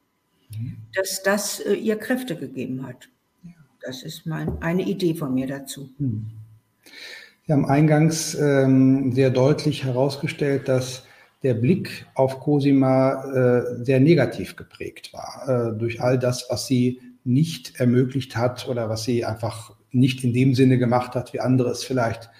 mhm. 0.50 0.78
dass 0.94 1.22
das 1.22 1.60
äh, 1.60 1.74
ihr 1.74 1.96
Kräfte 1.96 2.36
gegeben 2.36 2.86
hat. 2.86 3.10
Das 3.82 4.02
ist 4.02 4.24
mein, 4.24 4.62
eine 4.62 4.82
Idee 4.82 5.14
von 5.14 5.34
mir 5.34 5.46
dazu. 5.46 5.90
Mhm. 5.98 6.30
Sie 7.46 7.52
haben 7.52 7.66
eingangs 7.66 8.34
ähm, 8.34 9.12
sehr 9.12 9.28
deutlich 9.28 9.84
herausgestellt, 9.84 10.68
dass 10.68 11.04
der 11.42 11.52
Blick 11.52 12.06
auf 12.14 12.40
Cosima 12.40 13.24
äh, 13.24 13.84
sehr 13.84 14.00
negativ 14.00 14.56
geprägt 14.56 15.12
war, 15.12 15.74
äh, 15.74 15.78
durch 15.78 16.00
all 16.00 16.18
das, 16.18 16.46
was 16.48 16.66
sie 16.66 16.98
nicht 17.24 17.78
ermöglicht 17.78 18.36
hat 18.36 18.66
oder 18.68 18.88
was 18.88 19.04
sie 19.04 19.26
einfach 19.26 19.76
nicht 19.90 20.24
in 20.24 20.32
dem 20.32 20.54
Sinne 20.54 20.78
gemacht 20.78 21.14
hat, 21.14 21.34
wie 21.34 21.40
andere 21.40 21.70
es 21.70 21.84
vielleicht 21.84 22.30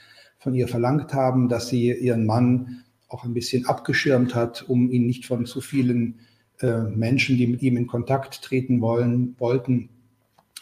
von 0.41 0.55
ihr 0.55 0.69
verlangt 0.69 1.15
haben, 1.15 1.49
dass 1.49 1.69
sie 1.69 1.93
ihren 1.93 2.27
Mann 2.27 2.83
auch 3.09 3.25
ein 3.25 3.35
bisschen 3.35 3.67
abgeschirmt 3.67 4.35
hat, 4.35 4.65
um 4.69 4.91
ihn 4.91 5.07
nicht 5.07 5.27
von 5.27 5.47
zu 5.47 5.61
vielen 5.61 6.21
äh, 6.61 6.83
Menschen, 6.83 7.37
die 7.37 7.47
mit 7.47 7.63
ihm 7.63 7.77
in 7.77 7.87
Kontakt 7.87 8.43
treten 8.43 8.81
wollen, 8.81 9.37
wollten, 9.39 9.91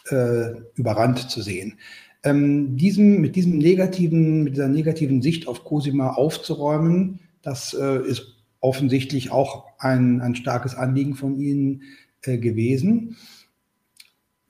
äh, 0.09 0.51
überrannt 0.75 1.29
zu 1.29 1.41
sehen. 1.41 1.77
Ähm, 2.23 2.75
diesem, 2.75 3.21
mit 3.21 3.35
diesem 3.35 3.57
negativen, 3.57 4.43
mit 4.43 4.55
dieser 4.55 4.67
negativen 4.67 5.21
Sicht 5.21 5.47
auf 5.47 5.63
Cosima 5.63 6.11
aufzuräumen, 6.11 7.19
das 7.41 7.73
äh, 7.73 8.05
ist 8.05 8.35
offensichtlich 8.59 9.31
auch 9.31 9.65
ein, 9.77 10.19
ein 10.21 10.35
starkes 10.35 10.75
Anliegen 10.75 11.15
von 11.15 11.39
Ihnen 11.39 11.83
äh, 12.23 12.37
gewesen. 12.37 13.15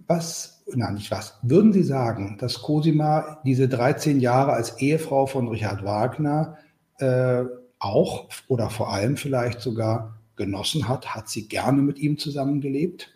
Was 0.10 0.60
nein, 0.76 0.96
nicht 0.96 1.12
was. 1.12 1.38
Würden 1.44 1.72
Sie 1.72 1.84
sagen, 1.84 2.38
dass 2.40 2.64
Cosima 2.64 3.42
diese 3.46 3.68
13 3.68 4.20
Jahre 4.20 4.54
als 4.54 4.80
Ehefrau 4.80 5.28
von 5.28 5.48
Richard 5.48 5.84
Wagner 5.84 6.58
äh, 6.98 7.44
auch 7.78 8.28
oder 8.48 8.72
vor 8.72 8.92
allem 8.92 9.18
vielleicht 9.18 9.62
sogar 9.62 10.20
genossen 10.36 10.88
hat? 10.88 11.14
Hat 11.14 11.30
sie 11.30 11.48
gerne 11.48 11.84
mit 11.84 12.00
ihm 12.00 12.18
zusammengelebt? 12.18 13.12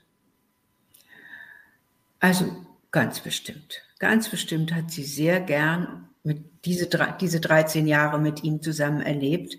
Also 2.20 2.46
ganz 2.92 3.20
bestimmt. 3.20 3.82
Ganz 3.98 4.30
bestimmt 4.30 4.74
hat 4.74 4.92
sie 4.92 5.04
sehr 5.04 5.40
gern 5.40 6.10
mit 6.24 6.44
diese, 6.66 6.88
diese 7.20 7.40
13 7.40 7.88
Jahre 7.88 8.20
mit 8.20 8.44
ihm 8.44 8.62
zusammen 8.62 9.02
erlebt. 9.02 9.58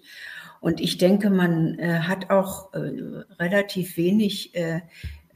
Und 0.60 0.80
ich 0.80 0.98
denke, 0.98 1.30
man 1.30 1.78
äh, 1.78 2.00
hat 2.00 2.30
auch 2.30 2.72
äh, 2.72 2.78
relativ 3.38 3.96
wenig 3.96 4.54
äh, 4.54 4.80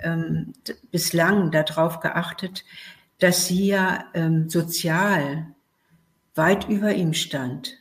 ähm, 0.00 0.52
bislang 0.90 1.50
darauf 1.50 2.00
geachtet, 2.00 2.64
dass 3.18 3.46
sie 3.46 3.66
ja 3.66 4.04
ähm, 4.14 4.48
sozial 4.48 5.48
weit 6.34 6.68
über 6.68 6.94
ihm 6.94 7.14
stand 7.14 7.78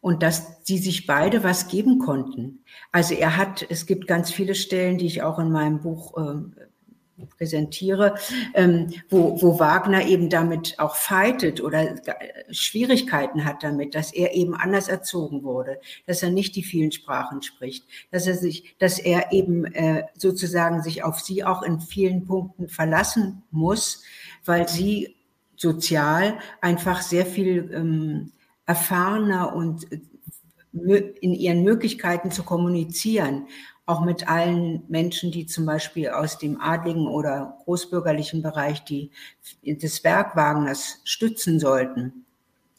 und 0.00 0.22
dass 0.22 0.64
sie 0.64 0.78
sich 0.78 1.06
beide 1.06 1.44
was 1.44 1.68
geben 1.68 2.00
konnten. 2.00 2.64
Also 2.90 3.14
er 3.14 3.36
hat, 3.36 3.64
es 3.70 3.86
gibt 3.86 4.08
ganz 4.08 4.32
viele 4.32 4.54
Stellen, 4.56 4.98
die 4.98 5.06
ich 5.06 5.22
auch 5.22 5.38
in 5.38 5.52
meinem 5.52 5.80
Buch 5.80 6.18
äh, 6.18 6.62
präsentiere, 7.36 8.14
ähm, 8.54 8.92
wo, 9.08 9.40
wo 9.40 9.58
Wagner 9.58 10.06
eben 10.06 10.28
damit 10.30 10.78
auch 10.78 10.96
fightet 10.96 11.60
oder 11.60 11.96
Schwierigkeiten 12.50 13.44
hat 13.44 13.62
damit, 13.62 13.94
dass 13.94 14.12
er 14.12 14.34
eben 14.34 14.54
anders 14.54 14.88
erzogen 14.88 15.42
wurde, 15.42 15.80
dass 16.06 16.22
er 16.22 16.30
nicht 16.30 16.56
die 16.56 16.62
vielen 16.62 16.92
Sprachen 16.92 17.42
spricht, 17.42 17.86
dass 18.10 18.26
er 18.26 18.34
sich, 18.34 18.76
dass 18.78 18.98
er 18.98 19.32
eben 19.32 19.64
äh, 19.66 20.04
sozusagen 20.16 20.82
sich 20.82 21.04
auf 21.04 21.20
sie 21.20 21.44
auch 21.44 21.62
in 21.62 21.80
vielen 21.80 22.24
Punkten 22.24 22.68
verlassen 22.68 23.42
muss, 23.50 24.02
weil 24.44 24.68
sie 24.68 25.16
sozial 25.56 26.38
einfach 26.60 27.02
sehr 27.02 27.26
viel 27.26 27.70
ähm, 27.72 28.32
erfahrener 28.66 29.54
und 29.54 29.90
äh, 29.92 30.00
in 31.20 31.34
ihren 31.34 31.62
Möglichkeiten 31.64 32.30
zu 32.30 32.44
kommunizieren 32.44 33.46
auch 33.86 34.04
mit 34.04 34.28
allen 34.28 34.84
Menschen, 34.88 35.32
die 35.32 35.46
zum 35.46 35.66
Beispiel 35.66 36.08
aus 36.08 36.38
dem 36.38 36.60
adligen 36.60 37.06
oder 37.08 37.58
großbürgerlichen 37.64 38.42
Bereich 38.42 38.84
die 38.84 39.10
des 39.62 40.04
Werk 40.04 40.36
Wagners 40.36 41.00
stützen 41.04 41.58
sollten. 41.58 42.24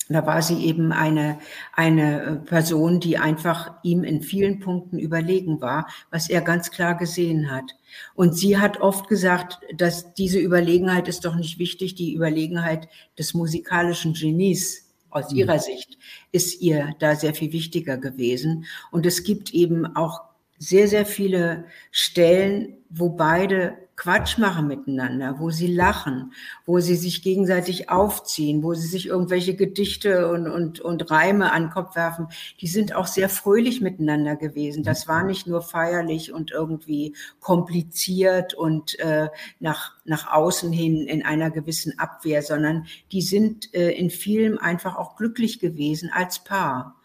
Da 0.09 0.25
war 0.25 0.41
sie 0.41 0.65
eben 0.65 0.91
eine, 0.91 1.39
eine 1.73 2.41
Person, 2.45 2.99
die 2.99 3.17
einfach 3.17 3.73
ihm 3.83 4.03
in 4.03 4.21
vielen 4.21 4.59
Punkten 4.59 4.99
überlegen 4.99 5.61
war, 5.61 5.87
was 6.11 6.29
er 6.29 6.41
ganz 6.41 6.71
klar 6.71 6.95
gesehen 6.95 7.49
hat. 7.49 7.75
Und 8.13 8.37
sie 8.37 8.57
hat 8.57 8.81
oft 8.81 9.07
gesagt, 9.07 9.59
dass 9.77 10.13
diese 10.13 10.39
Überlegenheit 10.39 11.07
ist 11.07 11.23
doch 11.23 11.35
nicht 11.35 11.57
wichtig, 11.57 11.95
die 11.95 12.13
Überlegenheit 12.13 12.89
des 13.17 13.33
musikalischen 13.33 14.13
Genies 14.13 14.89
aus 15.09 15.31
mhm. 15.31 15.37
ihrer 15.37 15.59
Sicht 15.59 15.97
ist 16.31 16.61
ihr 16.61 16.95
da 16.99 17.15
sehr 17.15 17.33
viel 17.33 17.53
wichtiger 17.53 17.97
gewesen. 17.97 18.65
Und 18.91 19.05
es 19.05 19.23
gibt 19.23 19.53
eben 19.53 19.95
auch 19.95 20.32
sehr, 20.63 20.87
sehr 20.87 21.05
viele 21.05 21.65
Stellen, 21.91 22.77
wo 22.89 23.09
beide 23.09 23.77
Quatsch 23.95 24.37
machen 24.39 24.67
miteinander, 24.67 25.39
wo 25.39 25.51
sie 25.51 25.67
lachen, 25.67 26.33
wo 26.65 26.79
sie 26.79 26.95
sich 26.95 27.21
gegenseitig 27.21 27.89
aufziehen, 27.89 28.63
wo 28.63 28.73
sie 28.73 28.87
sich 28.87 29.07
irgendwelche 29.07 29.55
Gedichte 29.55 30.31
und, 30.31 30.47
und, 30.47 30.79
und 30.79 31.11
Reime 31.11 31.51
an 31.51 31.63
den 31.63 31.71
Kopf 31.71 31.95
werfen, 31.95 32.27
die 32.59 32.67
sind 32.67 32.95
auch 32.95 33.05
sehr 33.05 33.29
fröhlich 33.29 33.81
miteinander 33.81 34.35
gewesen. 34.35 34.83
Das 34.83 35.07
war 35.07 35.23
nicht 35.23 35.45
nur 35.45 35.61
feierlich 35.61 36.33
und 36.33 36.51
irgendwie 36.51 37.15
kompliziert 37.39 38.55
und 38.55 38.97
äh, 38.99 39.29
nach, 39.59 39.93
nach 40.05 40.31
außen 40.33 40.71
hin 40.71 41.05
in 41.05 41.23
einer 41.23 41.51
gewissen 41.51 41.99
Abwehr, 41.99 42.41
sondern 42.41 42.87
die 43.11 43.21
sind 43.21 43.73
äh, 43.75 43.91
in 43.91 44.09
vielem 44.09 44.57
einfach 44.57 44.95
auch 44.95 45.15
glücklich 45.17 45.59
gewesen 45.59 46.09
als 46.11 46.39
Paar. 46.43 46.95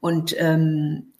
Und 0.00 0.36
ähm, 0.38 1.13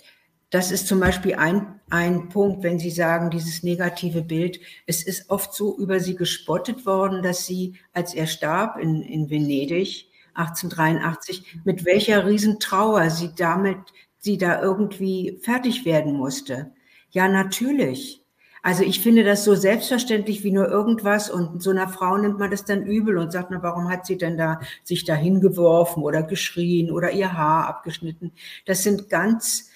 das 0.55 0.71
ist 0.71 0.87
zum 0.87 1.01
Beispiel 1.01 1.35
ein, 1.35 1.81
ein 1.91 2.29
Punkt, 2.29 2.63
wenn 2.63 2.79
Sie 2.79 2.91
sagen, 2.91 3.29
dieses 3.29 3.65
negative 3.65 4.23
Bild. 4.23 4.61
Es 4.87 5.03
ist 5.03 5.29
oft 5.29 5.53
so 5.53 5.77
über 5.77 5.99
sie 5.99 6.15
gespottet 6.15 6.87
worden, 6.87 7.25
dass 7.25 7.45
sie, 7.45 7.75
als 7.93 8.15
er 8.15 8.29
starb 8.29 8.79
in, 8.79 9.03
in 9.03 9.31
Venedig 9.31 10.09
1883, 10.35 11.59
mit 11.65 11.85
welcher 11.85 12.25
Riesentrauer 12.25 13.11
sie 13.11 13.31
damit, 13.37 13.79
sie 14.21 14.39
da 14.39 14.63
irgendwie 14.63 15.41
fertig 15.43 15.85
werden 15.85 16.15
musste. 16.15 16.71
Ja, 17.11 17.27
natürlich. 17.27 18.23
Also 18.63 18.85
ich 18.85 19.01
finde 19.01 19.25
das 19.25 19.43
so 19.43 19.57
selbstverständlich 19.57 20.45
wie 20.45 20.53
nur 20.53 20.69
irgendwas 20.69 21.31
und 21.31 21.65
so 21.65 21.71
einer 21.71 21.89
Frau 21.89 22.17
nimmt 22.17 22.39
man 22.39 22.53
das 22.53 22.65
dann 22.65 22.87
übel 22.87 23.19
und 23.19 23.33
sagt, 23.33 23.51
na, 23.51 23.61
warum 23.61 23.91
hat 23.91 24.07
sie 24.07 24.17
denn 24.17 24.39
da 24.39 24.61
sich 24.85 25.05
da 25.05 25.17
hingeworfen 25.17 26.05
oder 26.05 26.23
geschrien 26.23 26.93
oder 26.93 27.11
ihr 27.11 27.37
Haar 27.37 27.67
abgeschnitten? 27.67 28.31
Das 28.67 28.85
sind 28.85 29.11
ganz 29.11 29.71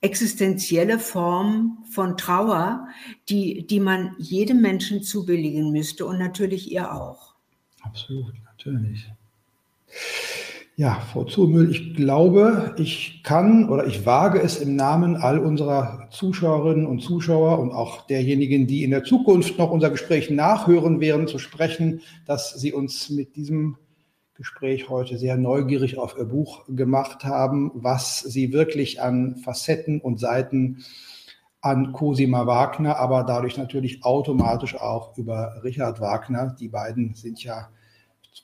existenzielle 0.00 0.98
Form 0.98 1.84
von 1.90 2.16
Trauer, 2.16 2.86
die, 3.28 3.66
die 3.66 3.80
man 3.80 4.14
jedem 4.18 4.60
Menschen 4.60 5.02
zubilligen 5.02 5.72
müsste 5.72 6.06
und 6.06 6.18
natürlich 6.18 6.70
ihr 6.70 6.92
auch. 6.94 7.34
Absolut, 7.80 8.34
natürlich. 8.44 9.10
Ja, 10.76 11.00
Frau 11.12 11.24
Zumüll, 11.24 11.72
ich 11.72 11.94
glaube, 11.94 12.76
ich 12.78 13.22
kann 13.24 13.68
oder 13.68 13.88
ich 13.88 14.06
wage 14.06 14.40
es 14.40 14.58
im 14.58 14.76
Namen 14.76 15.16
all 15.16 15.40
unserer 15.40 16.08
Zuschauerinnen 16.12 16.86
und 16.86 17.00
Zuschauer 17.00 17.58
und 17.58 17.72
auch 17.72 18.06
derjenigen, 18.06 18.68
die 18.68 18.84
in 18.84 18.92
der 18.92 19.02
Zukunft 19.02 19.58
noch 19.58 19.72
unser 19.72 19.90
Gespräch 19.90 20.30
nachhören 20.30 21.00
werden, 21.00 21.26
zu 21.26 21.40
sprechen, 21.40 22.02
dass 22.26 22.54
Sie 22.54 22.72
uns 22.72 23.10
mit 23.10 23.34
diesem 23.34 23.76
Gespräch 24.38 24.88
heute 24.88 25.18
sehr 25.18 25.36
neugierig 25.36 25.98
auf 25.98 26.16
Ihr 26.16 26.24
Buch 26.24 26.64
gemacht 26.68 27.24
haben, 27.24 27.72
was 27.74 28.20
Sie 28.20 28.52
wirklich 28.52 29.02
an 29.02 29.34
Facetten 29.34 30.00
und 30.00 30.20
Seiten 30.20 30.84
an 31.60 31.92
Cosima 31.92 32.46
Wagner, 32.46 32.98
aber 32.98 33.24
dadurch 33.24 33.58
natürlich 33.58 34.04
automatisch 34.04 34.76
auch 34.76 35.18
über 35.18 35.60
Richard 35.64 36.00
Wagner. 36.00 36.54
Die 36.60 36.68
beiden 36.68 37.14
sind 37.14 37.42
ja 37.42 37.68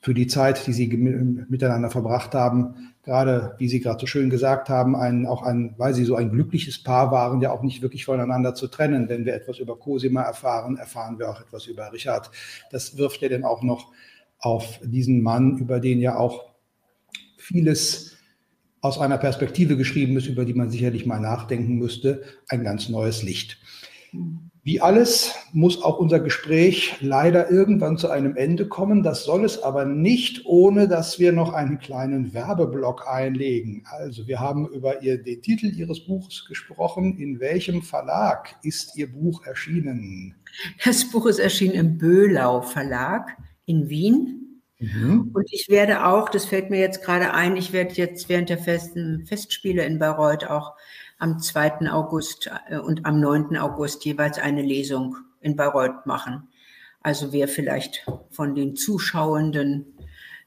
für 0.01 0.13
die 0.13 0.27
Zeit, 0.27 0.67
die 0.67 0.73
sie 0.73 0.87
miteinander 0.87 1.89
verbracht 1.89 2.35
haben, 2.35 2.93
gerade, 3.03 3.55
wie 3.59 3.69
Sie 3.69 3.79
gerade 3.79 4.01
so 4.01 4.05
schön 4.05 4.29
gesagt 4.29 4.67
haben, 4.67 4.97
ein, 4.97 5.25
auch 5.25 5.43
ein, 5.43 5.75
weil 5.77 5.93
sie 5.93 6.03
so 6.03 6.17
ein 6.17 6.29
glückliches 6.29 6.83
Paar 6.83 7.09
waren, 7.11 7.39
ja 7.39 7.51
auch 7.51 7.63
nicht 7.63 7.81
wirklich 7.81 8.03
voneinander 8.03 8.53
zu 8.53 8.67
trennen. 8.67 9.07
Wenn 9.07 9.23
wir 9.23 9.33
etwas 9.33 9.59
über 9.59 9.79
Cosima 9.79 10.23
erfahren, 10.23 10.75
erfahren 10.75 11.17
wir 11.19 11.29
auch 11.29 11.39
etwas 11.39 11.67
über 11.67 11.93
Richard. 11.93 12.29
Das 12.69 12.97
wirft 12.97 13.21
ja 13.21 13.29
dann 13.29 13.45
auch 13.45 13.63
noch 13.63 13.93
auf 14.39 14.79
diesen 14.83 15.21
Mann, 15.21 15.57
über 15.57 15.79
den 15.79 15.99
ja 15.99 16.17
auch 16.17 16.53
vieles 17.37 18.15
aus 18.81 18.99
einer 18.99 19.17
Perspektive 19.17 19.77
geschrieben 19.77 20.15
ist, 20.17 20.27
über 20.27 20.45
die 20.45 20.53
man 20.53 20.69
sicherlich 20.69 21.05
mal 21.05 21.19
nachdenken 21.19 21.77
müsste, 21.77 22.23
ein 22.49 22.63
ganz 22.63 22.87
neues 22.89 23.23
Licht. 23.23 23.57
Wie 24.63 24.81
alles 24.81 25.35
muss 25.53 25.83
auch 25.83 25.99
unser 25.99 26.19
Gespräch 26.19 26.95
leider 26.99 27.51
irgendwann 27.51 27.99
zu 27.99 28.09
einem 28.09 28.35
Ende 28.35 28.67
kommen. 28.67 29.03
Das 29.03 29.23
soll 29.23 29.45
es 29.45 29.61
aber 29.61 29.85
nicht, 29.85 30.43
ohne 30.45 30.87
dass 30.87 31.19
wir 31.19 31.33
noch 31.33 31.53
einen 31.53 31.77
kleinen 31.77 32.33
Werbeblock 32.33 33.07
einlegen. 33.07 33.83
Also 33.85 34.25
wir 34.25 34.39
haben 34.39 34.67
über 34.69 35.03
ihr, 35.03 35.21
den 35.21 35.43
Titel 35.43 35.67
Ihres 35.67 36.07
Buches 36.07 36.45
gesprochen. 36.47 37.17
In 37.19 37.39
welchem 37.39 37.83
Verlag 37.83 38.55
ist 38.63 38.97
Ihr 38.97 39.11
Buch 39.11 39.45
erschienen? 39.45 40.33
Das 40.83 41.11
Buch 41.11 41.27
ist 41.27 41.37
erschienen 41.37 41.75
im 41.75 41.97
Böhlau 41.99 42.63
Verlag 42.63 43.37
in 43.65 43.89
Wien. 43.89 44.61
Mhm. 44.79 45.31
Und 45.33 45.47
ich 45.51 45.69
werde 45.69 46.05
auch, 46.05 46.29
das 46.29 46.45
fällt 46.45 46.69
mir 46.69 46.79
jetzt 46.79 47.03
gerade 47.03 47.33
ein, 47.33 47.55
ich 47.55 47.73
werde 47.73 47.93
jetzt 47.95 48.29
während 48.29 48.49
der 48.49 48.57
Festen, 48.57 49.25
Festspiele 49.25 49.83
in 49.85 49.99
Bayreuth 49.99 50.45
auch 50.49 50.75
am 51.17 51.39
2. 51.39 51.91
August 51.91 52.51
äh, 52.69 52.77
und 52.77 53.05
am 53.05 53.19
9. 53.19 53.57
August 53.57 54.03
jeweils 54.05 54.37
eine 54.37 54.61
Lesung 54.61 55.17
in 55.39 55.55
Bayreuth 55.55 56.05
machen. 56.05 56.49
Also 57.01 57.31
wer 57.31 57.47
vielleicht 57.47 58.05
von 58.31 58.55
den 58.55 58.75
Zuschauenden 58.75 59.85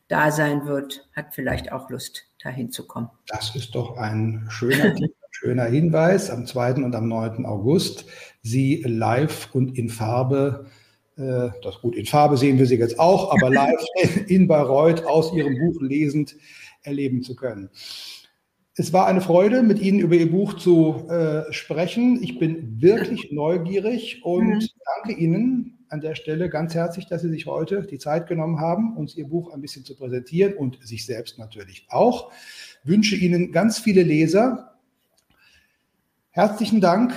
da 0.09 0.33
sein 0.33 0.67
wird, 0.67 1.09
hat 1.15 1.35
vielleicht 1.35 1.71
auch 1.73 1.89
Lust, 1.91 2.27
dahin 2.43 2.73
zu 2.73 2.87
kommen. 2.87 3.11
Das 3.27 3.55
ist 3.55 3.75
doch 3.75 3.97
ein 3.97 4.47
schöner, 4.49 4.95
schöner 5.31 5.65
Hinweis. 5.67 6.31
Am 6.31 6.47
2. 6.47 6.75
und 6.75 6.95
am 6.95 7.09
9. 7.09 7.47
August 7.47 8.07
Sie 8.43 8.83
live 8.87 9.55
und 9.55 9.77
in 9.77 9.89
Farbe, 9.89 10.67
das 11.19 11.81
gut, 11.81 11.97
in 11.97 12.07
Farbe 12.07 12.37
sehen 12.37 12.59
wir 12.59 12.67
Sie 12.67 12.77
jetzt 12.77 12.99
auch, 12.99 13.33
aber 13.33 13.51
live 13.51 13.85
in 14.29 14.47
Bayreuth 14.47 15.05
aus 15.05 15.33
Ihrem 15.33 15.59
Buch 15.59 15.81
lesend 15.81 16.37
erleben 16.83 17.23
zu 17.23 17.35
können. 17.35 17.71
Es 18.81 18.93
war 18.93 19.09
eine 19.09 19.21
Freude, 19.21 19.65
mit 19.65 19.81
Ihnen 19.81 19.99
über 19.99 20.15
Ihr 20.15 20.31
Buch 20.31 20.55
zu 20.55 21.09
äh, 21.11 21.53
sprechen. 21.53 22.23
Ich 22.23 22.39
bin 22.39 22.81
wirklich 22.81 23.33
neugierig 23.33 24.21
und 24.23 24.73
danke 25.03 25.19
Ihnen 25.19 25.79
an 25.89 26.01
der 26.01 26.15
Stelle 26.15 26.49
ganz 26.49 26.77
herzlich, 26.77 27.07
dass 27.07 27.23
Sie 27.23 27.29
sich 27.29 27.47
heute 27.47 27.83
die 27.83 27.99
Zeit 27.99 28.29
genommen 28.29 28.61
haben, 28.61 28.97
uns 28.97 29.17
Ihr 29.17 29.27
Buch 29.27 29.53
ein 29.53 29.61
bisschen 29.61 29.85
zu 29.85 29.97
präsentieren 29.97 30.55
und 30.55 30.79
sich 30.87 31.05
selbst 31.05 31.41
natürlich 31.41 31.87
auch. 31.89 32.31
Ich 32.85 32.89
wünsche 32.89 33.17
Ihnen 33.17 33.51
ganz 33.51 33.81
viele 33.81 34.05
Leser. 34.05 34.79
Herzlichen 36.31 36.81
Dank, 36.81 37.13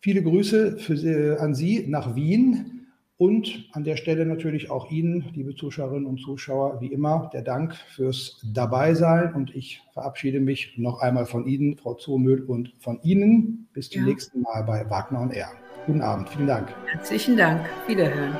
viele 0.00 0.24
Grüße 0.24 0.78
für, 0.78 0.94
äh, 0.94 1.38
an 1.38 1.54
Sie 1.54 1.86
nach 1.86 2.16
Wien. 2.16 2.77
Und 3.18 3.68
an 3.72 3.82
der 3.82 3.96
Stelle 3.96 4.24
natürlich 4.24 4.70
auch 4.70 4.92
Ihnen, 4.92 5.24
liebe 5.34 5.56
Zuschauerinnen 5.56 6.06
und 6.06 6.20
Zuschauer, 6.20 6.80
wie 6.80 6.86
immer 6.86 7.28
der 7.32 7.42
Dank 7.42 7.74
fürs 7.74 8.40
Dabeisein. 8.54 9.34
Und 9.34 9.54
ich 9.56 9.82
verabschiede 9.92 10.38
mich 10.38 10.78
noch 10.78 11.00
einmal 11.00 11.26
von 11.26 11.44
Ihnen, 11.44 11.76
Frau 11.76 11.94
Zoomüll, 11.94 12.44
und 12.44 12.72
von 12.78 13.00
Ihnen. 13.02 13.66
Bis 13.72 13.90
zum 13.90 14.02
ja. 14.02 14.08
nächsten 14.08 14.42
Mal 14.42 14.62
bei 14.62 14.88
Wagner 14.88 15.20
und 15.20 15.32
R. 15.32 15.50
Guten 15.86 16.00
Abend. 16.00 16.28
Vielen 16.28 16.46
Dank. 16.46 16.72
Herzlichen 16.86 17.36
Dank. 17.36 17.60
Wiederhören. 17.88 18.36